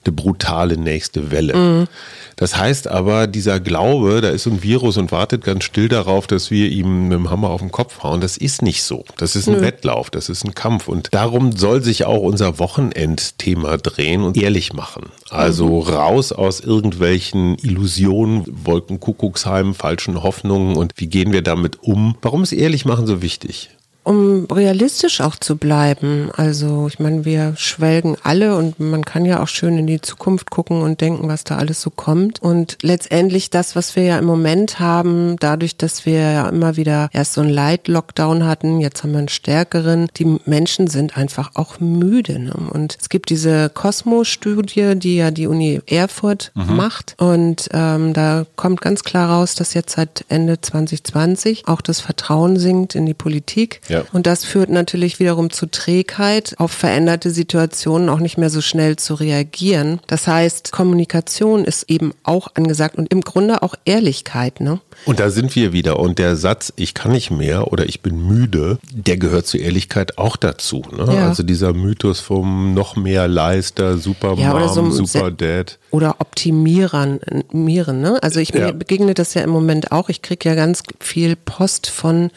eine 0.05 0.15
brutale 0.15 0.77
nächste 0.77 1.31
Welle. 1.31 1.55
Mhm. 1.55 1.87
Das 2.35 2.57
heißt 2.57 2.87
aber, 2.89 3.27
dieser 3.27 3.59
Glaube, 3.59 4.19
da 4.21 4.29
ist 4.29 4.43
so 4.43 4.49
ein 4.49 4.61
Virus 4.61 4.97
und 4.97 5.11
wartet 5.11 5.43
ganz 5.43 5.63
still 5.63 5.87
darauf, 5.87 6.27
dass 6.27 6.51
wir 6.51 6.69
ihm 6.69 7.07
mit 7.07 7.17
dem 7.17 7.29
Hammer 7.29 7.49
auf 7.49 7.61
den 7.61 7.71
Kopf 7.71 8.03
hauen, 8.03 8.19
das 8.19 8.35
ist 8.35 8.61
nicht 8.61 8.83
so. 8.83 9.05
Das 9.17 9.35
ist 9.35 9.47
ein 9.47 9.55
Nö. 9.55 9.61
Wettlauf, 9.61 10.09
das 10.09 10.27
ist 10.27 10.43
ein 10.43 10.53
Kampf. 10.53 10.87
Und 10.87 11.13
darum 11.13 11.53
soll 11.53 11.81
sich 11.81 12.05
auch 12.05 12.21
unser 12.21 12.59
Wochenendthema 12.59 13.77
drehen 13.77 14.21
und 14.21 14.37
ehrlich 14.37 14.73
machen. 14.73 15.11
Also 15.29 15.81
mhm. 15.81 15.89
raus 15.89 16.31
aus 16.33 16.59
irgendwelchen 16.59 17.57
Illusionen, 17.59 18.43
Wolkenkuckucksheimen, 18.47 19.73
falschen 19.73 20.21
Hoffnungen 20.21 20.75
und 20.75 20.93
wie 20.97 21.07
gehen 21.07 21.31
wir 21.31 21.41
damit 21.41 21.81
um? 21.81 22.17
Warum 22.21 22.43
ist 22.43 22.51
ehrlich 22.51 22.85
machen 22.85 23.07
so 23.07 23.21
wichtig? 23.21 23.69
Um 24.05 24.45
realistisch 24.45 25.19
auch 25.19 25.35
zu 25.35 25.57
bleiben. 25.57 26.29
Also 26.35 26.87
ich 26.87 26.99
meine, 26.99 27.25
wir 27.25 27.53
schwelgen 27.57 28.15
alle 28.23 28.55
und 28.55 28.79
man 28.79 29.03
kann 29.03 29.25
ja 29.25 29.41
auch 29.41 29.47
schön 29.47 29.79
in 29.79 29.87
die 29.87 29.99
Zukunft 29.99 30.51
gucken 30.51 30.81
und 30.81 31.01
denken, 31.01 31.27
was 31.27 31.43
da 31.43 31.57
alles 31.57 31.81
so 31.81 31.89
kommt. 31.89 32.41
Und 32.41 32.77
letztendlich 32.81 33.49
das, 33.49 33.75
was 33.75 33.95
wir 33.95 34.03
ja 34.03 34.19
im 34.19 34.25
Moment 34.25 34.79
haben, 34.79 35.37
dadurch, 35.39 35.75
dass 35.75 36.05
wir 36.05 36.19
ja 36.19 36.49
immer 36.49 36.77
wieder 36.77 37.09
erst 37.13 37.33
so 37.33 37.41
einen 37.41 37.49
Light-Lockdown 37.49 38.45
hatten, 38.45 38.79
jetzt 38.79 39.01
haben 39.01 39.11
wir 39.11 39.19
einen 39.19 39.27
stärkeren, 39.27 40.07
die 40.17 40.37
Menschen 40.45 40.87
sind 40.87 41.17
einfach 41.17 41.51
auch 41.55 41.79
müde. 41.79 42.37
Ne? 42.37 42.53
Und 42.53 42.97
es 43.01 43.09
gibt 43.09 43.31
diese 43.31 43.69
Cosmo-Studie, 43.69 44.93
die 44.95 45.17
ja 45.17 45.31
die 45.31 45.47
Uni 45.47 45.81
Erfurt 45.87 46.51
mhm. 46.53 46.75
macht. 46.75 47.15
Und 47.17 47.69
ähm, 47.73 48.13
da 48.13 48.45
kommt 48.55 48.81
ganz 48.81 49.03
klar 49.03 49.31
raus, 49.31 49.55
dass 49.55 49.73
jetzt 49.73 49.95
seit 49.95 50.25
Ende 50.29 50.61
2020 50.61 51.67
auch 51.67 51.81
das 51.81 52.01
Vertrauen 52.01 52.57
sinkt 52.57 52.93
in 52.93 53.07
die 53.07 53.15
Politik. 53.15 53.81
Ja. 53.87 53.94
Ja. 53.95 54.03
Und 54.13 54.27
das 54.27 54.45
führt 54.45 54.69
natürlich 54.69 55.19
wiederum 55.19 55.49
zu 55.49 55.65
Trägheit, 55.65 56.55
auf 56.57 56.71
veränderte 56.71 57.31
Situationen 57.31 58.09
auch 58.09 58.19
nicht 58.19 58.37
mehr 58.37 58.49
so 58.49 58.61
schnell 58.61 58.95
zu 58.95 59.15
reagieren. 59.15 59.99
Das 60.07 60.27
heißt, 60.27 60.71
Kommunikation 60.71 61.65
ist 61.65 61.89
eben 61.89 62.13
auch 62.23 62.49
angesagt 62.55 62.97
und 62.97 63.11
im 63.11 63.21
Grunde 63.21 63.63
auch 63.63 63.75
Ehrlichkeit. 63.85 64.59
Ne? 64.59 64.79
Und 65.05 65.19
da 65.19 65.29
sind 65.29 65.55
wir 65.55 65.73
wieder. 65.73 65.99
Und 65.99 66.19
der 66.19 66.35
Satz, 66.35 66.73
ich 66.75 66.93
kann 66.93 67.11
nicht 67.11 67.31
mehr 67.31 67.71
oder 67.71 67.85
ich 67.85 68.01
bin 68.01 68.27
müde, 68.27 68.79
der 68.91 69.17
gehört 69.17 69.47
zur 69.47 69.59
Ehrlichkeit 69.59 70.17
auch 70.17 70.37
dazu. 70.37 70.83
Ne? 70.91 71.13
Ja. 71.13 71.27
Also 71.27 71.43
dieser 71.43 71.73
Mythos 71.73 72.19
vom 72.19 72.73
noch 72.73 72.95
mehr 72.95 73.27
Leister, 73.27 73.97
Super 73.97 74.35
ja, 74.37 74.53
Mom, 74.53 74.91
so 74.91 75.05
Super 75.05 75.31
Dad. 75.31 75.77
Oder 75.91 76.15
Optimieren. 76.19 77.19
Ne? 77.53 78.19
Also 78.21 78.39
ich 78.39 78.49
ja. 78.49 78.71
begegne 78.71 79.13
das 79.13 79.33
ja 79.33 79.41
im 79.41 79.49
Moment 79.49 79.91
auch. 79.91 80.09
Ich 80.09 80.21
kriege 80.21 80.49
ja 80.49 80.55
ganz 80.55 80.83
viel 80.99 81.35
Post 81.35 81.87
von 81.87 82.31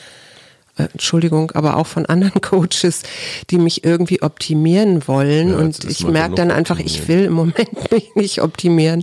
Entschuldigung, 0.78 1.50
aber 1.52 1.76
auch 1.76 1.86
von 1.86 2.06
anderen 2.06 2.40
Coaches, 2.40 3.02
die 3.50 3.58
mich 3.58 3.84
irgendwie 3.84 4.22
optimieren 4.22 5.06
wollen. 5.06 5.50
Ja, 5.50 5.56
und 5.56 5.84
ich 5.84 6.06
merke 6.06 6.34
dann 6.34 6.50
einfach, 6.50 6.78
ich 6.78 7.08
will 7.08 7.24
im 7.24 7.32
Moment 7.32 7.90
mich 7.90 8.14
nicht 8.14 8.42
optimieren. 8.42 9.02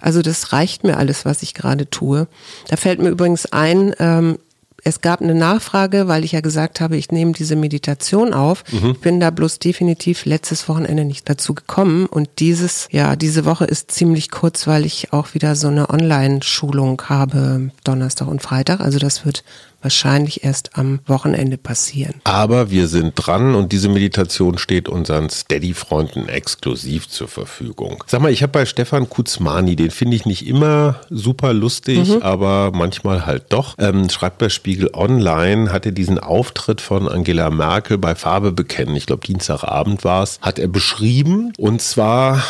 Also 0.00 0.22
das 0.22 0.52
reicht 0.52 0.84
mir 0.84 0.96
alles, 0.96 1.24
was 1.24 1.42
ich 1.42 1.54
gerade 1.54 1.88
tue. 1.88 2.26
Da 2.68 2.76
fällt 2.76 3.00
mir 3.00 3.10
übrigens 3.10 3.46
ein, 3.52 3.94
ähm, 3.98 4.38
es 4.84 5.00
gab 5.00 5.20
eine 5.20 5.34
Nachfrage, 5.34 6.08
weil 6.08 6.24
ich 6.24 6.32
ja 6.32 6.40
gesagt 6.40 6.80
habe, 6.80 6.96
ich 6.96 7.10
nehme 7.10 7.32
diese 7.32 7.56
Meditation 7.56 8.32
auf. 8.32 8.64
Mhm. 8.72 8.92
Ich 8.92 9.00
bin 9.00 9.20
da 9.20 9.30
bloß 9.30 9.58
definitiv 9.58 10.24
letztes 10.24 10.68
Wochenende 10.68 11.04
nicht 11.04 11.28
dazu 11.28 11.54
gekommen. 11.54 12.06
Und 12.06 12.28
dieses, 12.38 12.88
ja, 12.90 13.16
diese 13.16 13.44
Woche 13.44 13.64
ist 13.64 13.90
ziemlich 13.90 14.30
kurz, 14.30 14.66
weil 14.66 14.86
ich 14.86 15.12
auch 15.12 15.34
wieder 15.34 15.56
so 15.56 15.68
eine 15.68 15.90
Online-Schulung 15.90 17.02
habe, 17.08 17.70
Donnerstag 17.84 18.28
und 18.28 18.42
Freitag. 18.42 18.80
Also 18.80 18.98
das 18.98 19.24
wird 19.24 19.44
wahrscheinlich 19.82 20.44
erst 20.44 20.76
am 20.76 21.00
Wochenende 21.06 21.56
passieren. 21.56 22.14
Aber 22.24 22.70
wir 22.70 22.88
sind 22.88 23.14
dran 23.16 23.54
und 23.54 23.72
diese 23.72 23.88
Meditation 23.88 24.58
steht 24.58 24.88
unseren 24.88 25.30
Steady-Freunden 25.30 26.28
exklusiv 26.28 27.08
zur 27.08 27.28
Verfügung. 27.28 28.04
Sag 28.06 28.20
mal, 28.20 28.30
ich 28.30 28.42
habe 28.42 28.52
bei 28.52 28.66
Stefan 28.66 29.08
Kuzmani, 29.08 29.76
den 29.76 29.90
finde 29.90 30.16
ich 30.16 30.26
nicht 30.26 30.46
immer 30.46 31.00
super 31.10 31.52
lustig, 31.52 32.08
mhm. 32.08 32.22
aber 32.22 32.72
manchmal 32.72 33.26
halt 33.26 33.46
doch. 33.50 33.74
Ähm, 33.78 34.08
schreibt 34.10 34.38
bei 34.38 34.48
Spiegel 34.48 34.90
Online, 34.92 35.72
hat 35.72 35.86
er 35.86 35.92
diesen 35.92 36.18
Auftritt 36.18 36.80
von 36.80 37.08
Angela 37.08 37.50
Merkel 37.50 37.98
bei 37.98 38.14
Farbe 38.14 38.52
bekennen, 38.52 38.96
ich 38.96 39.06
glaube 39.06 39.26
Dienstagabend 39.26 40.04
war 40.04 40.22
es, 40.22 40.38
hat 40.40 40.58
er 40.58 40.68
beschrieben. 40.68 41.52
Und 41.58 41.82
zwar 41.82 42.42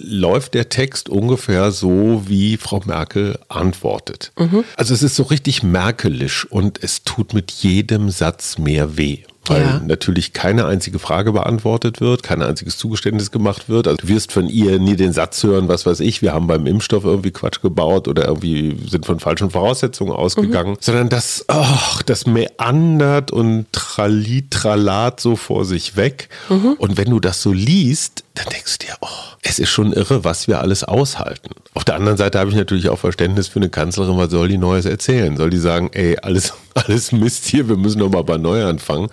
läuft 0.00 0.54
der 0.54 0.68
Text 0.68 1.08
ungefähr 1.08 1.70
so, 1.70 2.22
wie 2.26 2.56
Frau 2.56 2.80
Merkel 2.84 3.38
antwortet. 3.48 4.32
Mhm. 4.38 4.64
Also 4.76 4.94
es 4.94 5.02
ist 5.02 5.16
so 5.16 5.24
richtig 5.24 5.62
merkelisch 5.62 6.44
und 6.46 6.73
und 6.74 6.82
es 6.82 7.04
tut 7.04 7.34
mit 7.34 7.50
jedem 7.50 8.10
Satz 8.10 8.58
mehr 8.58 8.96
weh 8.96 9.22
weil 9.46 9.60
ja. 9.60 9.78
natürlich 9.84 10.32
keine 10.32 10.64
einzige 10.64 10.98
Frage 10.98 11.32
beantwortet 11.32 12.00
wird, 12.00 12.22
kein 12.22 12.40
einziges 12.40 12.78
Zugeständnis 12.78 13.30
gemacht 13.30 13.68
wird. 13.68 13.86
Also 13.86 13.98
du 13.98 14.08
wirst 14.08 14.32
von 14.32 14.48
ihr 14.48 14.78
nie 14.78 14.96
den 14.96 15.12
Satz 15.12 15.42
hören, 15.42 15.68
was 15.68 15.84
weiß 15.84 16.00
ich, 16.00 16.22
wir 16.22 16.32
haben 16.32 16.46
beim 16.46 16.66
Impfstoff 16.66 17.04
irgendwie 17.04 17.30
Quatsch 17.30 17.60
gebaut 17.60 18.08
oder 18.08 18.26
irgendwie 18.26 18.74
sind 18.88 19.04
von 19.04 19.20
falschen 19.20 19.50
Voraussetzungen 19.50 20.12
ausgegangen, 20.12 20.72
mhm. 20.72 20.78
sondern 20.80 21.10
das, 21.10 21.44
oh, 21.48 21.98
das 22.06 22.26
meandert 22.26 23.32
und 23.32 23.66
tralitralat 23.72 25.20
so 25.20 25.36
vor 25.36 25.66
sich 25.66 25.94
weg. 25.94 26.30
Mhm. 26.48 26.76
Und 26.78 26.96
wenn 26.96 27.10
du 27.10 27.20
das 27.20 27.42
so 27.42 27.52
liest, 27.52 28.23
dann 28.34 28.46
denkst 28.52 28.78
du 28.78 28.86
dir, 28.86 28.94
oh, 29.00 29.08
es 29.42 29.58
ist 29.58 29.68
schon 29.70 29.92
irre, 29.92 30.24
was 30.24 30.48
wir 30.48 30.60
alles 30.60 30.82
aushalten. 30.82 31.50
Auf 31.74 31.84
der 31.84 31.94
anderen 31.94 32.16
Seite 32.16 32.38
habe 32.38 32.50
ich 32.50 32.56
natürlich 32.56 32.88
auch 32.88 32.98
Verständnis 32.98 33.46
für 33.48 33.60
eine 33.60 33.68
Kanzlerin, 33.68 34.16
was 34.16 34.30
soll 34.30 34.48
die 34.48 34.58
Neues 34.58 34.86
erzählen? 34.86 35.36
Soll 35.36 35.50
die 35.50 35.58
sagen, 35.58 35.90
ey, 35.92 36.16
alles, 36.20 36.52
alles 36.74 37.12
Mist 37.12 37.46
hier, 37.46 37.68
wir 37.68 37.76
müssen 37.76 37.98
nochmal 37.98 38.24
bei 38.24 38.36
neu 38.38 38.64
anfangen. 38.64 39.08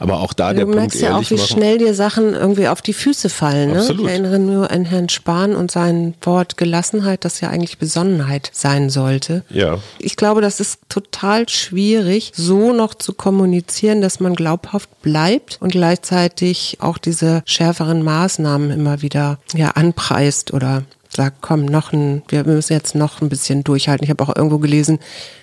Aber 0.00 0.20
auch 0.20 0.32
da 0.32 0.50
du 0.50 0.56
der 0.56 0.62
Punkt, 0.64 0.74
Du 0.74 0.80
merkst 0.80 1.00
ja 1.00 1.16
auch, 1.16 1.30
wie 1.30 1.34
machen. 1.34 1.46
schnell 1.46 1.78
dir 1.78 1.94
Sachen 1.94 2.34
irgendwie 2.34 2.66
auf 2.66 2.82
die 2.82 2.92
Füße 2.92 3.28
fallen. 3.28 3.72
Ne? 3.72 3.88
Ich 3.88 4.04
erinnere 4.04 4.38
nur 4.40 4.70
an 4.70 4.84
Herrn 4.84 5.08
Spahn 5.08 5.54
und 5.54 5.70
sein 5.70 6.14
Wort 6.22 6.56
Gelassenheit, 6.56 7.24
das 7.24 7.40
ja 7.40 7.50
eigentlich 7.50 7.78
Besonnenheit 7.78 8.50
sein 8.52 8.90
sollte. 8.90 9.44
Ja. 9.50 9.78
Ich 9.98 10.16
glaube, 10.16 10.40
das 10.40 10.58
ist 10.58 10.78
total 10.88 11.48
schwierig, 11.48 12.32
so 12.34 12.72
noch 12.72 12.94
zu 12.94 13.12
kommunizieren, 13.12 14.00
dass 14.00 14.18
man 14.18 14.34
glaubhaft 14.34 14.88
bleibt 15.02 15.58
und 15.60 15.72
gleichzeitig 15.72 16.78
auch 16.80 16.98
diese 16.98 17.42
schärferen 17.44 18.02
Maßnahmen 18.02 18.63
immer 18.70 19.02
wieder 19.02 19.38
ja, 19.54 19.70
anpreist 19.70 20.52
oder 20.52 20.82
sagt, 21.08 21.38
komm, 21.40 21.64
noch 21.64 21.92
ein, 21.92 22.22
wir 22.28 22.44
müssen 22.44 22.72
jetzt 22.72 22.94
noch 22.94 23.20
ein 23.20 23.28
bisschen 23.28 23.64
durchhalten. 23.64 24.04
Ich 24.04 24.10
habe 24.10 24.22
auch 24.24 24.34
irgendwo 24.34 24.58
gelesen, 24.58 24.98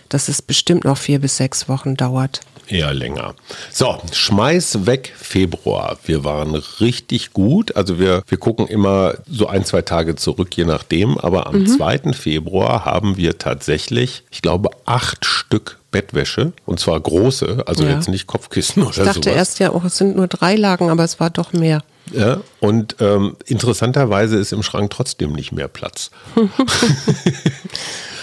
dass 0.10 0.28
es 0.28 0.42
bestimmt 0.42 0.84
noch 0.84 0.98
vier 0.98 1.20
bis 1.20 1.38
sechs 1.38 1.70
Wochen 1.70 1.96
dauert 1.96 2.42
eher 2.72 2.94
länger. 2.94 3.36
So, 3.72 3.98
schmeiß 4.12 4.86
weg 4.86 5.14
Februar. 5.16 5.98
Wir 6.06 6.24
waren 6.24 6.56
richtig 6.56 7.34
gut. 7.34 7.76
Also 7.76 8.00
wir, 8.00 8.24
wir 8.28 8.38
gucken 8.38 8.68
immer 8.68 9.16
so 9.30 9.48
ein, 9.48 9.66
zwei 9.66 9.82
Tage 9.82 10.16
zurück, 10.16 10.56
je 10.56 10.66
nachdem. 10.66 11.18
Aber 11.18 11.48
am 11.48 11.62
mhm. 11.62 11.68
2. 11.68 12.14
Februar 12.14 12.86
haben 12.86 13.18
wir 13.18 13.38
tatsächlich, 13.38 14.24
ich 14.32 14.42
glaube, 14.42 14.70
acht 14.86 15.26
Stück 15.26 15.80
Bettwäsche 15.92 16.54
und 16.66 16.80
zwar 16.80 16.98
große, 16.98 17.64
also 17.66 17.84
ja. 17.84 17.96
jetzt 17.96 18.08
nicht 18.08 18.26
Kopfkissen 18.26 18.82
oder 18.84 18.94
so. 18.94 19.02
Ich 19.02 19.08
dachte 19.08 19.24
sowas. 19.24 19.36
erst 19.36 19.60
ja, 19.60 19.74
oh, 19.74 19.82
es 19.86 19.98
sind 19.98 20.16
nur 20.16 20.28
drei 20.28 20.56
Lagen, 20.56 20.90
aber 20.90 21.04
es 21.04 21.20
war 21.20 21.30
doch 21.30 21.52
mehr. 21.52 21.84
Ja, 22.12 22.42
und 22.60 22.96
ähm, 23.00 23.38
interessanterweise 23.46 24.38
ist 24.38 24.52
im 24.52 24.64
Schrank 24.64 24.92
trotzdem 24.92 25.34
nicht 25.34 25.52
mehr 25.52 25.68
Platz. 25.68 26.12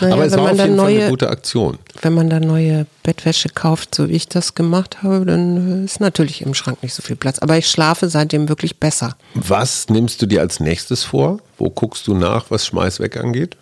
naja, 0.01 0.15
Aber 0.15 0.27
es 0.27 0.37
war 0.37 0.51
auf 0.51 0.59
jeden 0.59 0.77
neue, 0.77 0.95
Fall 0.95 1.01
eine 1.03 1.11
gute 1.11 1.31
Aktion. 1.31 1.79
Wenn 2.03 2.13
man 2.13 2.29
da 2.29 2.41
neue 2.41 2.87
Bettwäsche 3.03 3.49
kauft, 3.49 3.95
so 3.95 4.09
wie 4.09 4.13
ich 4.13 4.29
das 4.29 4.55
gemacht 4.55 5.03
habe, 5.03 5.25
dann 5.25 5.85
ist 5.85 6.01
natürlich 6.01 6.43
im 6.43 6.55
Schrank 6.55 6.83
nicht 6.83 6.95
so 6.95 7.03
viel 7.03 7.17
Platz. 7.17 7.39
Aber 7.39 7.57
ich 7.57 7.69
schlafe 7.69 8.09
seitdem 8.09 8.49
wirklich 8.49 8.79
besser. 8.79 9.17
Was 9.35 9.89
nimmst 9.89 10.21
du 10.21 10.27
dir 10.27 10.41
als 10.41 10.61
nächstes 10.61 11.05
vor? 11.05 11.39
Wo 11.57 11.71
guckst 11.71 12.07
du 12.07 12.15
nach, 12.15 12.51
was 12.51 12.67
Schmeiß 12.67 13.01
weg 13.01 13.17
angeht? 13.17 13.57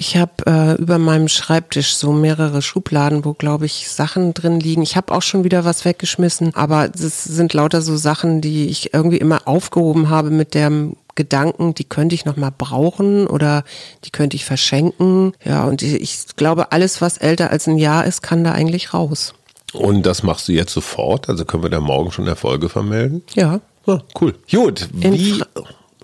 Ich 0.00 0.16
habe 0.16 0.32
äh, 0.46 0.74
über 0.80 0.98
meinem 0.98 1.26
Schreibtisch 1.26 1.96
so 1.96 2.12
mehrere 2.12 2.62
Schubladen, 2.62 3.24
wo, 3.24 3.34
glaube 3.34 3.66
ich, 3.66 3.88
Sachen 3.88 4.32
drin 4.32 4.60
liegen. 4.60 4.82
Ich 4.82 4.96
habe 4.96 5.12
auch 5.12 5.22
schon 5.22 5.42
wieder 5.42 5.64
was 5.64 5.84
weggeschmissen, 5.84 6.54
aber 6.54 6.88
es 6.94 7.24
sind 7.24 7.52
lauter 7.52 7.82
so 7.82 7.96
Sachen, 7.96 8.40
die 8.40 8.68
ich 8.68 8.94
irgendwie 8.94 9.16
immer 9.16 9.40
aufgehoben 9.46 10.08
habe 10.08 10.30
mit 10.30 10.54
dem 10.54 10.96
Gedanken, 11.16 11.74
die 11.74 11.82
könnte 11.82 12.14
ich 12.14 12.24
noch 12.24 12.36
mal 12.36 12.52
brauchen 12.56 13.26
oder 13.26 13.64
die 14.04 14.10
könnte 14.10 14.36
ich 14.36 14.44
verschenken. 14.44 15.32
Ja, 15.44 15.64
und 15.64 15.82
ich 15.82 16.26
glaube, 16.36 16.70
alles, 16.70 17.00
was 17.00 17.18
älter 17.18 17.50
als 17.50 17.66
ein 17.66 17.76
Jahr 17.76 18.06
ist, 18.06 18.22
kann 18.22 18.44
da 18.44 18.52
eigentlich 18.52 18.94
raus. 18.94 19.34
Und 19.72 20.06
das 20.06 20.22
machst 20.22 20.46
du 20.46 20.52
jetzt 20.52 20.72
sofort? 20.72 21.28
Also 21.28 21.44
können 21.44 21.64
wir 21.64 21.70
da 21.70 21.80
morgen 21.80 22.12
schon 22.12 22.28
Erfolge 22.28 22.68
vermelden? 22.68 23.22
Ja. 23.34 23.60
Ah, 23.86 24.00
cool. 24.20 24.34
Gut. 24.50 24.88
Wie? 24.92 25.42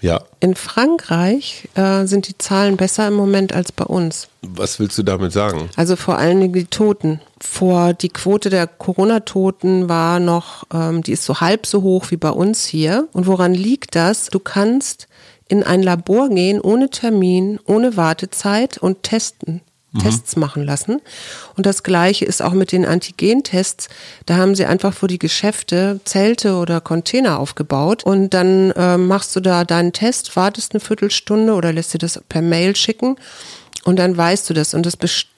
Ja. 0.05 0.23
In 0.39 0.55
Frankreich 0.55 1.67
äh, 1.77 2.05
sind 2.05 2.29
die 2.29 2.37
Zahlen 2.37 2.77
besser 2.77 3.09
im 3.09 3.15
Moment 3.15 3.55
als 3.55 3.73
bei 3.73 3.87
uns. 3.87 4.29
Was 4.43 4.79
willst 4.79 4.99
du 4.99 5.03
damit 5.03 5.33
sagen? 5.33 5.71
Also 5.77 5.97
vor 5.97 6.19
allen 6.19 6.41
Dingen 6.43 6.53
die 6.53 6.67
Toten. 6.67 7.23
Vor 7.41 7.95
die 7.95 8.11
Quote 8.11 8.51
der 8.51 8.67
Corona-Toten 8.67 9.89
war 9.89 10.21
noch, 10.21 10.65
ähm, 10.75 11.03
die 11.03 11.13
ist 11.13 11.25
so 11.25 11.41
halb 11.41 11.65
so 11.65 11.81
hoch 11.81 12.11
wie 12.11 12.19
bei 12.19 12.29
uns 12.29 12.67
hier. 12.67 13.09
Und 13.15 13.27
woran 13.27 13.55
liegt 13.55 13.95
das? 13.95 14.27
Du 14.27 14.41
kannst 14.41 15.09
in 15.49 15.63
ein 15.63 15.83
Labor 15.83 16.29
gehen 16.29 16.61
ohne 16.61 16.91
Termin, 16.91 17.59
ohne 17.65 17.97
Wartezeit 17.97 18.77
und 18.77 19.05
testen. 19.05 19.63
Tests 20.03 20.37
machen 20.37 20.65
lassen. 20.65 21.01
Und 21.57 21.67
das 21.67 21.83
Gleiche 21.83 22.25
ist 22.25 22.43
auch 22.43 22.53
mit 22.53 22.73
den 22.73 22.85
Antigentests. 22.85 23.89
Da 24.27 24.37
haben 24.37 24.55
sie 24.55 24.67
einfach 24.67 24.93
vor 24.93 25.09
die 25.09 25.19
Geschäfte 25.19 26.01
Zelte 26.05 26.57
oder 26.57 26.81
Container 26.81 27.39
aufgebaut 27.39 28.05
und 28.05 28.31
dann 28.35 28.71
äh, 28.73 28.99
machst 28.99 29.35
du 29.37 29.41
da 29.41 29.65
deinen 29.65 29.93
Test, 29.93 30.35
wartest 30.37 30.73
eine 30.73 30.81
Viertelstunde 30.81 31.55
oder 31.55 31.73
lässt 31.73 31.95
dir 31.95 31.99
das 31.99 32.21
per 32.29 32.43
Mail 32.43 32.77
schicken 32.77 33.17
und 33.85 33.99
dann 33.99 34.17
weißt 34.17 34.49
du 34.51 34.55
das. 34.55 34.75
Und 34.75 34.87
das 34.87 34.97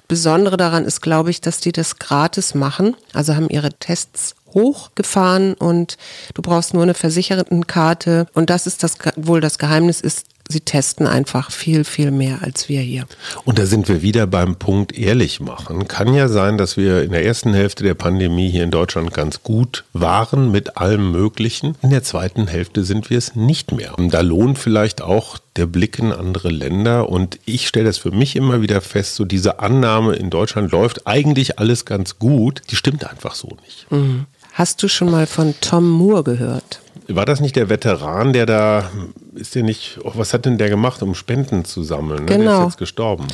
Besondere 0.08 0.56
daran 0.56 0.84
ist, 0.84 1.00
glaube 1.00 1.30
ich, 1.30 1.40
dass 1.40 1.60
die 1.60 1.72
das 1.72 1.98
gratis 1.98 2.54
machen. 2.54 2.96
Also 3.12 3.34
haben 3.34 3.48
ihre 3.50 3.70
Tests 3.70 4.36
hochgefahren 4.54 5.54
und 5.54 5.98
du 6.34 6.42
brauchst 6.42 6.72
nur 6.72 6.82
eine 6.82 6.94
Versichertenkarte. 6.94 8.26
Und 8.32 8.48
das 8.48 8.66
ist 8.66 8.82
das 8.82 8.96
wohl 9.16 9.40
das 9.40 9.58
Geheimnis 9.58 10.00
ist, 10.00 10.26
sie 10.48 10.60
testen 10.60 11.06
einfach 11.06 11.50
viel, 11.50 11.84
viel 11.84 12.10
mehr 12.10 12.42
als 12.42 12.68
wir 12.68 12.80
hier. 12.80 13.06
Und 13.44 13.58
da 13.58 13.66
sind 13.66 13.88
wir 13.88 14.02
wieder 14.02 14.26
beim 14.26 14.56
Punkt 14.56 14.96
ehrlich 14.96 15.40
machen. 15.40 15.88
Kann 15.88 16.14
ja 16.14 16.28
sein, 16.28 16.58
dass 16.58 16.76
wir 16.76 17.02
in 17.02 17.12
der 17.12 17.24
ersten 17.24 17.54
Hälfte 17.54 17.84
der 17.84 17.94
Pandemie 17.94 18.50
hier 18.50 18.64
in 18.64 18.70
Deutschland 18.70 19.12
ganz 19.12 19.42
gut 19.42 19.84
waren 19.92 20.50
mit 20.50 20.76
allem 20.76 21.10
Möglichen. 21.10 21.76
In 21.82 21.90
der 21.90 22.02
zweiten 22.02 22.46
Hälfte 22.46 22.84
sind 22.84 23.10
wir 23.10 23.18
es 23.18 23.34
nicht 23.34 23.72
mehr. 23.72 23.94
Da 23.98 24.20
lohnt 24.20 24.58
vielleicht 24.58 25.02
auch 25.02 25.38
der 25.56 25.66
Blick 25.66 25.98
in 25.98 26.12
andere 26.12 26.50
Länder. 26.50 27.08
Und 27.08 27.38
ich 27.44 27.66
stelle 27.66 27.86
das 27.86 27.98
für 27.98 28.10
mich 28.10 28.36
immer 28.36 28.62
wieder 28.62 28.80
fest, 28.80 29.16
so 29.16 29.24
diese 29.24 29.60
Annahme 29.60 30.14
in 30.14 30.30
Deutschland 30.30 30.72
läuft 30.72 31.06
eigentlich 31.06 31.58
alles 31.58 31.84
ganz 31.84 32.18
gut, 32.18 32.62
die 32.70 32.76
stimmt 32.76 33.08
einfach 33.08 33.34
so 33.34 33.56
nicht. 33.64 33.90
Mhm. 33.90 34.26
Hast 34.52 34.82
du 34.82 34.88
schon 34.88 35.10
mal 35.10 35.26
von 35.26 35.54
Tom 35.60 35.88
Moore 35.90 36.24
gehört? 36.24 36.80
War 37.08 37.26
das 37.26 37.40
nicht 37.40 37.56
der 37.56 37.68
Veteran, 37.68 38.32
der 38.32 38.46
da, 38.46 38.90
ist 39.36 39.54
der 39.54 39.62
nicht, 39.62 39.98
oh, 40.02 40.12
was 40.14 40.34
hat 40.34 40.46
denn 40.46 40.58
der 40.58 40.68
gemacht, 40.68 41.02
um 41.02 41.14
Spenden 41.14 41.64
zu 41.64 41.82
sammeln? 41.82 42.24
Ne? 42.24 42.36
Genau. 42.36 42.44
Der 42.44 42.58
ist 42.60 42.64
jetzt 42.72 42.78
gestorben. 42.78 43.26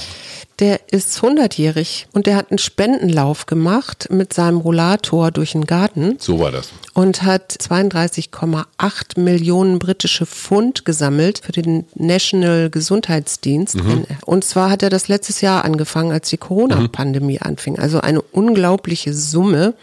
Der 0.59 0.93
ist 0.93 1.19
100-jährig 1.19 2.07
und 2.13 2.27
der 2.27 2.37
hat 2.37 2.51
einen 2.51 2.59
Spendenlauf 2.59 3.47
gemacht 3.47 4.09
mit 4.11 4.33
seinem 4.35 4.59
Rollator 4.59 5.31
durch 5.31 5.53
den 5.53 5.65
Garten. 5.65 6.17
So 6.21 6.39
war 6.39 6.53
das. 6.53 6.69
Und 6.93 7.23
hat 7.23 7.53
32,8 7.53 9.19
Millionen 9.19 9.79
britische 9.79 10.27
Pfund 10.27 10.85
gesammelt 10.85 11.41
für 11.43 11.53
den 11.53 11.87
National 11.95 12.69
Gesundheitsdienst. 12.69 13.77
Mhm. 13.77 14.05
Und 14.27 14.45
zwar 14.45 14.71
hat 14.71 14.83
er 14.83 14.91
das 14.91 15.09
letztes 15.09 15.41
Jahr 15.41 15.65
angefangen, 15.65 16.13
als 16.13 16.29
die 16.29 16.37
Corona-Pandemie 16.37 17.41
mhm. 17.41 17.49
anfing. 17.49 17.79
Also 17.79 18.01
eine 18.01 18.21
unglaubliche 18.21 19.15
Summe. 19.15 19.75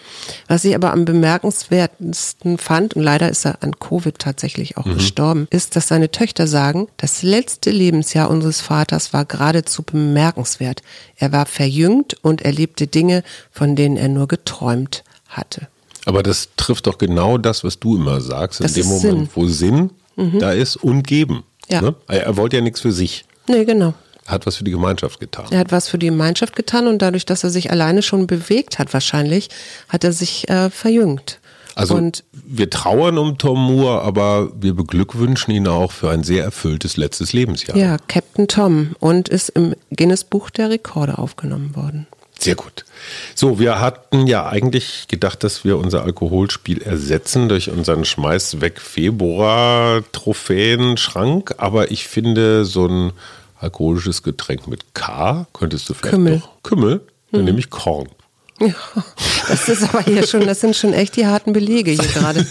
Was 0.48 0.64
ich 0.66 0.76
aber 0.76 0.94
am 0.94 1.04
bemerkenswertesten 1.04 2.60
fand, 2.60 2.96
und 2.96 3.02
leider 3.02 3.28
ist 3.28 3.46
er 3.46 3.64
an 3.64 3.80
Covid 3.80 4.18
tatsächlich 4.20 4.78
auch 4.78 4.86
mhm. 4.86 4.94
gestorben, 4.94 5.48
ist, 5.50 5.76
dass 5.76 5.88
seine 5.88 6.09
Töchter 6.12 6.48
sagen, 6.48 6.88
das 6.98 7.24
letzte 7.24 7.72
Lebensjahr 7.72 8.30
unseres 8.30 8.62
Vaters 8.62 9.14
war 9.14 9.26
geradezu 9.26 9.84
bemerkenswert. 9.84 10.82
Er 11.16 11.32
war 11.32 11.46
verjüngt 11.46 12.16
und 12.22 12.42
erlebte 12.42 12.88
Dinge, 12.88 13.24
von 13.52 13.76
denen 13.76 13.98
er 13.98 14.10
nur 14.10 14.28
geträumt 14.28 15.04
hatte. 15.28 15.68
Aber 16.06 16.24
das 16.24 16.50
trifft 16.58 16.88
doch 16.88 16.98
genau 16.98 17.38
das, 17.38 17.64
was 17.64 17.80
du 17.80 17.96
immer 17.96 18.22
sagst, 18.22 18.62
das 18.62 18.76
in 18.76 18.84
dem 18.84 18.90
Moment, 18.90 19.02
Sinn. 19.02 19.30
wo 19.36 19.48
Sinn 19.48 19.90
mhm. 20.16 20.40
da 20.40 20.52
ist 20.52 20.76
und 20.76 21.04
geben. 21.04 21.44
Ja. 21.70 21.82
Ne? 21.82 21.96
Er 22.08 22.36
wollte 22.38 22.58
ja 22.58 22.62
nichts 22.62 22.82
für 22.82 22.92
sich. 22.92 23.26
Nee, 23.48 23.66
genau. 23.66 23.94
Er 24.26 24.34
hat 24.34 24.46
was 24.46 24.58
für 24.58 24.64
die 24.64 24.72
Gemeinschaft 24.72 25.20
getan. 25.20 25.48
Er 25.50 25.60
hat 25.60 25.72
was 25.72 25.88
für 25.88 25.98
die 25.98 26.06
Gemeinschaft 26.06 26.56
getan 26.56 26.88
und 26.88 27.02
dadurch, 27.02 27.26
dass 27.26 27.44
er 27.44 27.50
sich 27.50 27.72
alleine 27.72 28.04
schon 28.04 28.28
bewegt 28.28 28.78
hat, 28.78 28.94
wahrscheinlich, 28.94 29.50
hat 29.88 30.04
er 30.04 30.14
sich 30.14 30.48
äh, 30.50 30.70
verjüngt. 30.70 31.39
Also 31.80 31.96
und 31.96 32.26
wir 32.34 32.70
trauern 32.70 33.18
um 33.18 33.38
Tom 33.38 33.58
Moore, 33.58 34.02
aber 34.02 34.52
wir 34.60 34.74
beglückwünschen 34.74 35.54
ihn 35.54 35.68
auch 35.68 35.94
für 35.94 36.10
ein 36.10 36.24
sehr 36.24 36.44
erfülltes 36.44 36.98
letztes 36.98 37.32
Lebensjahr. 37.32 37.78
Ja, 37.78 37.98
Captain 38.08 38.50
Tom 38.50 38.96
und 39.00 39.30
ist 39.30 39.50
im 39.50 39.76
Guinness 39.96 40.26
Buch 40.26 40.50
der 40.50 40.70
Rekorde 40.70 41.18
aufgenommen 41.18 41.76
worden. 41.78 42.08
Sehr 42.38 42.56
gut. 42.56 42.86
So, 43.36 43.60
wir 43.60 43.80
hatten 43.80 44.28
ja 44.28 44.48
eigentlich 44.48 45.08
gedacht, 45.08 45.44
dass 45.44 45.64
wir 45.64 45.78
unser 45.78 46.04
Alkoholspiel 46.04 46.82
ersetzen 46.82 47.50
durch 47.50 47.70
unseren 47.70 48.06
Schmeiß 48.06 48.60
weg 48.62 48.80
Februar 48.82 50.04
Trophäenschrank, 50.12 51.56
aber 51.58 51.92
ich 51.92 52.08
finde 52.08 52.66
so 52.66 52.88
ein 52.88 53.12
alkoholisches 53.60 54.24
Getränk 54.24 54.68
mit 54.68 54.94
K 54.94 55.48
könntest 55.54 55.90
du 55.90 55.94
vielleicht 55.94 56.14
Kümmel. 56.14 56.38
Noch, 56.38 56.64
Kümmel, 56.64 57.02
dann 57.32 57.42
mhm. 57.42 57.46
nehme 57.46 57.60
ich 57.60 57.70
Korn. 57.70 58.08
Ja, 58.60 58.76
das 59.48 59.70
ist 59.70 59.84
aber 59.84 60.02
hier 60.02 60.28
schon, 60.28 60.46
das 60.46 60.60
sind 60.60 60.76
schon 60.76 60.94
echt 60.94 61.16
die 61.16 61.26
harten 61.26 61.54
Belege 61.54 61.92
hier 61.92 62.08
gerade. 62.08 62.40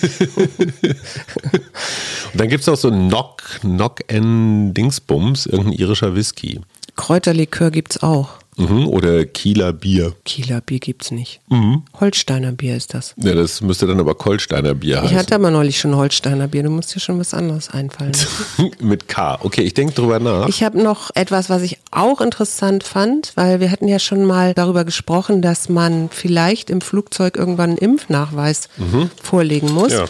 Und 2.33 2.41
dann 2.41 2.49
gibt 2.49 2.63
es 2.63 2.69
auch 2.69 2.77
so 2.77 2.91
Knock, 2.91 3.43
Knock 3.61 4.01
and 4.11 4.75
Dingsbums, 4.77 5.47
irgendein 5.47 5.75
irischer 5.75 6.15
Whisky. 6.15 6.61
Kräuterlikör 6.97 7.71
gibt 7.71 7.93
es 7.93 8.03
auch. 8.03 8.31
Mhm, 8.59 8.89
oder 8.89 9.25
Kieler 9.25 9.73
Bier. 9.73 10.15
Kieler 10.25 10.61
Bier 10.61 10.81
gibt 10.81 11.05
es 11.05 11.11
nicht. 11.11 11.41
Mhm. 11.49 11.85
Holsteiner 12.01 12.53
Bier 12.53 12.77
ist 12.77 12.93
das. 12.93 13.15
Ja, 13.17 13.35
das 13.35 13.61
müsste 13.61 13.87
dann 13.87 14.01
aber 14.01 14.15
Kolsteiner 14.15 14.75
Bier 14.75 14.97
heißen. 14.97 15.11
Ich 15.11 15.17
hatte 15.17 15.35
aber 15.35 15.51
neulich 15.51 15.79
schon 15.79 15.95
Holsteiner 15.95 16.49
Bier. 16.49 16.65
Du 16.65 16.71
musst 16.71 16.95
dir 16.95 17.01
schon 17.01 17.19
was 17.21 17.35
anderes 17.35 17.71
einfallen. 17.71 18.13
Mit 18.81 19.09
K. 19.09 19.39
Okay, 19.43 19.63
ich 19.63 19.75
denke 19.75 19.95
drüber 19.95 20.19
nach. 20.19 20.49
Ich 20.49 20.63
habe 20.65 20.83
noch 20.83 21.11
etwas, 21.15 21.49
was 21.49 21.63
ich 21.63 21.79
auch 21.91 22.21
interessant 22.21 22.83
fand, 22.83 23.33
weil 23.37 23.61
wir 23.61 23.71
hatten 23.71 23.87
ja 23.87 23.99
schon 23.99 24.25
mal 24.25 24.55
darüber 24.55 24.85
gesprochen, 24.85 25.41
dass 25.41 25.69
man 25.69 26.09
vielleicht 26.11 26.69
im 26.71 26.81
Flugzeug 26.81 27.37
irgendwann 27.37 27.71
einen 27.71 27.79
Impfnachweis 27.79 28.69
mhm. 28.77 29.11
vorlegen 29.23 29.73
muss. 29.73 29.93
Ja. 29.93 30.07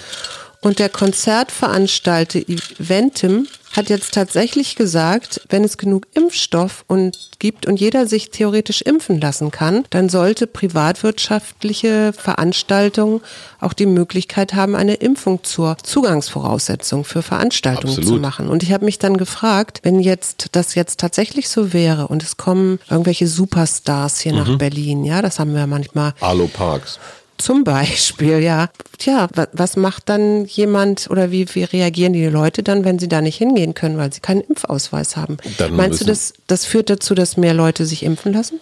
Und 0.60 0.78
der 0.80 0.88
Konzertveranstalter 0.88 2.40
Eventim 2.40 3.46
hat 3.72 3.90
jetzt 3.90 4.14
tatsächlich 4.14 4.76
gesagt, 4.76 5.42
wenn 5.48 5.64
es 5.64 5.78
genug 5.78 6.06
Impfstoff 6.14 6.84
und 6.86 7.30
gibt 7.38 7.66
und 7.66 7.78
jeder 7.78 8.06
sich 8.06 8.30
theoretisch 8.30 8.82
impfen 8.82 9.20
lassen 9.20 9.50
kann, 9.50 9.84
dann 9.90 10.08
sollte 10.08 10.46
privatwirtschaftliche 10.46 12.12
Veranstaltungen 12.12 13.20
auch 13.60 13.72
die 13.72 13.86
Möglichkeit 13.86 14.54
haben, 14.54 14.74
eine 14.74 14.94
Impfung 14.94 15.44
zur 15.44 15.76
Zugangsvoraussetzung 15.82 17.04
für 17.04 17.22
Veranstaltungen 17.22 17.98
Absolut. 17.98 18.16
zu 18.16 18.20
machen. 18.20 18.48
Und 18.48 18.62
ich 18.62 18.72
habe 18.72 18.84
mich 18.84 18.98
dann 18.98 19.16
gefragt, 19.16 19.80
wenn 19.82 20.00
jetzt 20.00 20.48
das 20.52 20.74
jetzt 20.74 21.00
tatsächlich 21.00 21.48
so 21.48 21.72
wäre 21.72 22.08
und 22.08 22.22
es 22.22 22.36
kommen 22.36 22.78
irgendwelche 22.90 23.28
Superstars 23.28 24.20
hier 24.20 24.32
mhm. 24.32 24.38
nach 24.38 24.58
Berlin, 24.58 25.04
ja, 25.04 25.22
das 25.22 25.38
haben 25.38 25.54
wir 25.54 25.66
manchmal. 25.66 26.14
Alo 26.20 26.48
Parks. 26.48 26.98
Zum 27.38 27.62
Beispiel, 27.62 28.40
ja. 28.40 28.68
Tja, 28.98 29.28
was 29.52 29.76
macht 29.76 30.08
dann 30.08 30.44
jemand 30.44 31.08
oder 31.08 31.30
wie, 31.30 31.46
wie 31.54 31.62
reagieren 31.64 32.12
die 32.12 32.26
Leute 32.26 32.64
dann, 32.64 32.84
wenn 32.84 32.98
sie 32.98 33.08
da 33.08 33.20
nicht 33.20 33.36
hingehen 33.36 33.74
können, 33.74 33.96
weil 33.96 34.12
sie 34.12 34.20
keinen 34.20 34.40
Impfausweis 34.40 35.16
haben? 35.16 35.36
Dann 35.56 35.76
Meinst 35.76 36.00
du, 36.00 36.04
das, 36.04 36.34
das 36.48 36.64
führt 36.64 36.90
dazu, 36.90 37.14
dass 37.14 37.36
mehr 37.36 37.54
Leute 37.54 37.86
sich 37.86 38.02
impfen 38.02 38.32
lassen? 38.32 38.60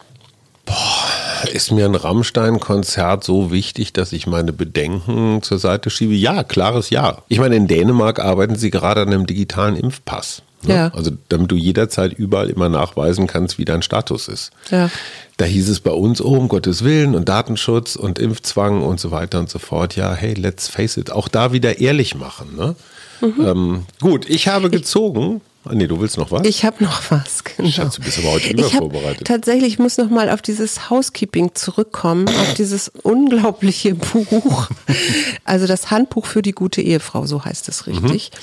Boah, 0.66 1.48
ist 1.52 1.70
mir 1.72 1.86
ein 1.86 1.94
Rammstein-Konzert 1.94 3.24
so 3.24 3.50
wichtig, 3.50 3.92
dass 3.92 4.12
ich 4.12 4.26
meine 4.26 4.52
Bedenken 4.52 5.42
zur 5.42 5.58
Seite 5.58 5.90
schiebe? 5.90 6.14
Ja, 6.14 6.44
klares 6.44 6.90
Ja. 6.90 7.22
Ich 7.28 7.38
meine, 7.38 7.56
in 7.56 7.68
Dänemark 7.68 8.18
arbeiten 8.18 8.56
sie 8.56 8.70
gerade 8.70 9.00
an 9.00 9.08
einem 9.08 9.26
digitalen 9.26 9.76
Impfpass. 9.76 10.42
Ne? 10.62 10.74
Ja. 10.74 10.88
Also 10.94 11.12
damit 11.28 11.50
du 11.50 11.56
jederzeit 11.56 12.12
überall 12.12 12.50
immer 12.50 12.68
nachweisen 12.68 13.26
kannst, 13.26 13.58
wie 13.58 13.64
dein 13.64 13.82
Status 13.82 14.28
ist. 14.28 14.50
Ja. 14.70 14.90
Da 15.36 15.44
hieß 15.44 15.68
es 15.68 15.80
bei 15.80 15.90
uns, 15.90 16.20
oh, 16.20 16.36
um 16.36 16.48
Gottes 16.48 16.82
Willen 16.82 17.14
und 17.14 17.28
Datenschutz 17.28 17.96
und 17.96 18.18
Impfzwang 18.18 18.82
und 18.82 18.98
so 18.98 19.10
weiter 19.10 19.38
und 19.38 19.50
so 19.50 19.58
fort. 19.58 19.96
Ja, 19.96 20.14
hey, 20.14 20.34
let's 20.34 20.68
face 20.68 20.96
it, 20.96 21.10
auch 21.10 21.28
da 21.28 21.52
wieder 21.52 21.78
ehrlich 21.78 22.14
machen. 22.14 22.56
Ne? 22.56 22.74
Mhm. 23.20 23.46
Ähm, 23.46 23.86
gut, 24.00 24.28
ich 24.28 24.48
habe 24.48 24.70
gezogen. 24.70 25.40
Ah, 25.68 25.74
nee, 25.74 25.88
du 25.88 26.00
willst 26.00 26.16
noch 26.16 26.30
was? 26.30 26.46
Ich 26.46 26.64
habe 26.64 26.84
noch 26.84 27.02
was, 27.10 27.42
genau. 27.42 27.68
Schatz, 27.68 27.96
du 27.96 28.02
bist 28.02 28.18
aber 28.18 28.32
heute 28.32 28.50
übervorbereitet. 28.50 29.26
Tatsächlich, 29.26 29.72
ich 29.72 29.78
muss 29.80 29.98
noch 29.98 30.10
mal 30.10 30.30
auf 30.30 30.40
dieses 30.40 30.90
Housekeeping 30.90 31.56
zurückkommen, 31.56 32.28
auf 32.28 32.54
dieses 32.54 32.88
unglaubliche 33.02 33.94
Buch. 33.94 34.68
Also 35.44 35.68
das 35.68 35.92
Handbuch 35.92 36.26
für 36.26 36.42
die 36.42 36.52
gute 36.52 36.82
Ehefrau, 36.82 37.24
so 37.26 37.44
heißt 37.44 37.68
es 37.68 37.86
richtig. 37.86 38.30
Mhm. 38.32 38.38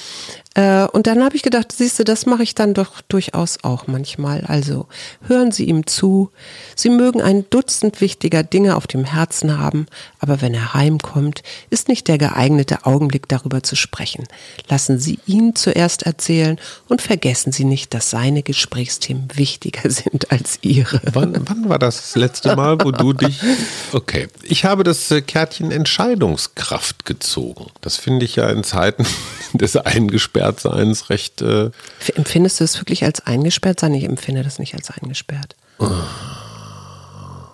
Äh, 0.56 0.86
und 0.86 1.08
dann 1.08 1.24
habe 1.24 1.36
ich 1.36 1.42
gedacht, 1.42 1.72
siehst 1.72 1.98
du, 1.98 2.04
das 2.04 2.26
mache 2.26 2.44
ich 2.44 2.54
dann 2.54 2.74
doch 2.74 3.02
durchaus 3.02 3.64
auch 3.64 3.88
manchmal. 3.88 4.42
Also 4.42 4.88
hören 5.28 5.52
Sie 5.52 5.66
ihm 5.66 5.88
zu. 5.88 6.30
Sie 6.76 6.90
mögen 6.90 7.22
ein 7.22 7.46
Dutzend 7.50 8.02
wichtiger 8.02 8.44
Dinge 8.44 8.76
auf 8.76 8.86
dem 8.86 9.04
Herzen 9.04 9.58
haben, 9.58 9.88
aber 10.20 10.42
wenn 10.42 10.54
er 10.54 10.74
heimkommt, 10.74 11.42
ist 11.70 11.88
nicht 11.88 12.08
der 12.08 12.20
geeignete 12.20 12.86
Augenblick 12.86 13.28
darüber 13.28 13.64
zu 13.64 13.76
sprechen. 13.76 14.26
Lassen 14.70 15.00
Sie 15.00 15.20
ihn 15.26 15.56
zuerst 15.56 16.04
erzählen 16.04 16.60
und 16.88 17.02
vergessen 17.02 17.52
Sie 17.52 17.66
nicht, 17.66 17.94
dass 17.94 18.12
seine 18.12 18.44
Gesprächsthemen 18.44 19.30
wichtiger 19.34 19.90
sind 19.90 20.32
als 20.32 20.60
Ihre. 20.62 21.02
Wann, 21.14 21.36
wann 21.48 21.70
war 21.70 21.80
das 21.80 22.16
letzte 22.16 22.56
Mal, 22.56 22.78
wo 22.84 22.92
du 22.92 23.14
dich... 23.14 23.42
Okay, 23.92 24.28
ich 24.42 24.66
habe 24.66 24.84
das 24.84 25.12
äh, 25.12 25.22
Kärtchen 25.22 25.72
Entscheidungskraft 25.72 27.06
gezogen. 27.06 27.68
Das 27.82 27.98
finde 27.98 28.26
ich 28.26 28.36
ja 28.36 28.50
in 28.50 28.64
Zeiten 28.64 29.06
des 29.54 29.76
eingesperrten 29.78 30.43
Eingesperrtseins 30.48 31.10
recht. 31.10 31.42
Äh 31.42 31.72
Empfindest 32.16 32.60
du 32.60 32.64
es 32.64 32.80
wirklich 32.80 33.04
als 33.04 33.26
eingesperrt 33.26 33.80
sein? 33.80 33.94
Ich 33.94 34.04
empfinde 34.04 34.44
das 34.44 34.60
nicht 34.60 34.76
als 34.76 34.90
eingesperrt. 34.92 35.56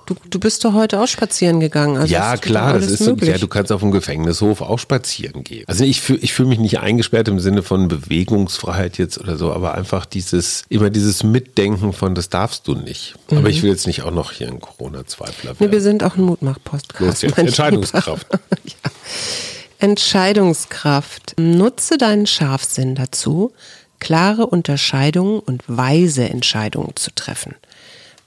Du, 0.05 0.15
du 0.31 0.39
bist 0.39 0.65
doch 0.65 0.73
heute 0.73 0.99
auch 0.99 1.07
spazieren 1.07 1.59
gegangen. 1.59 1.95
Also 1.95 2.11
ja, 2.11 2.35
klar, 2.35 2.73
das 2.79 2.87
ist 2.89 3.01
möglich. 3.01 3.29
ja, 3.29 3.37
du 3.37 3.47
kannst 3.47 3.71
auf 3.71 3.81
dem 3.81 3.91
Gefängnishof 3.91 4.61
auch 4.61 4.79
spazieren 4.79 5.43
gehen. 5.43 5.65
Also 5.67 5.83
ich 5.83 6.01
fühle 6.01 6.17
ich 6.19 6.33
fühl 6.33 6.47
mich 6.47 6.57
nicht 6.57 6.79
eingesperrt 6.79 7.27
im 7.27 7.39
Sinne 7.39 7.61
von 7.61 7.87
Bewegungsfreiheit 7.87 8.97
jetzt 8.97 9.19
oder 9.19 9.37
so, 9.37 9.53
aber 9.53 9.75
einfach 9.75 10.07
dieses, 10.07 10.63
immer 10.67 10.89
dieses 10.89 11.21
Mitdenken 11.23 11.93
von, 11.93 12.15
das 12.15 12.29
darfst 12.29 12.67
du 12.67 12.73
nicht. 12.73 13.13
Aber 13.29 13.49
ich 13.49 13.61
will 13.61 13.69
jetzt 13.69 13.85
nicht 13.85 14.01
auch 14.01 14.09
noch 14.11 14.31
hier 14.31 14.47
ein 14.47 14.59
Corona-Zweifler 14.59 15.51
Mhm. 15.51 15.57
Nee, 15.59 15.65
wir 15.67 15.71
werden. 15.73 15.83
sind 15.83 16.03
auch 16.03 16.15
ein 16.15 16.23
Mutmach-Podcast. 16.23 17.23
Entscheidungskraft. 17.37 18.25
Ja. 18.65 18.91
Entscheidungskraft. 19.79 21.35
Nutze 21.39 21.97
deinen 21.97 22.27
Scharfsinn 22.27 22.95
dazu, 22.95 23.53
klare 23.99 24.45
Unterscheidungen 24.45 25.39
und 25.39 25.63
weise 25.67 26.29
Entscheidungen 26.29 26.95
zu 26.95 27.11
treffen. 27.15 27.55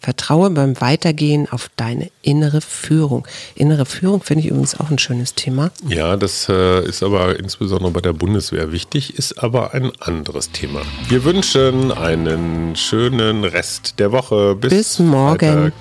Vertraue 0.01 0.51
beim 0.51 0.81
Weitergehen 0.81 1.47
auf 1.49 1.71
deine 1.77 2.11
innere 2.23 2.61
Führung. 2.61 3.25
Innere 3.55 3.87
Führung 3.87 4.21
finde 4.21 4.43
ich 4.43 4.51
übrigens 4.51 4.81
auch 4.81 4.91
ein 4.91 4.99
schönes 4.99 5.35
Thema. 5.35 5.71
Ja, 5.87 6.17
das 6.17 6.49
äh, 6.49 6.85
ist 6.85 7.05
aber 7.05 7.39
insbesondere 7.39 7.93
bei 7.93 8.01
der 8.01 8.13
Bundeswehr 8.13 8.73
wichtig, 8.73 9.17
ist 9.17 9.41
aber 9.41 9.75
ein 9.75 9.93
anderes 10.01 10.51
Thema. 10.51 10.81
Wir 11.09 11.23
wünschen 11.23 11.93
einen 11.93 12.75
schönen 12.75 13.45
Rest 13.45 14.01
der 14.01 14.11
Woche. 14.11 14.57
Bis, 14.57 14.71
Bis 14.71 14.99
morgen. 14.99 15.39
Freitag. 15.39 15.73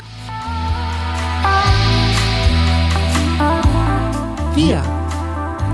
Wir, 4.53 5.00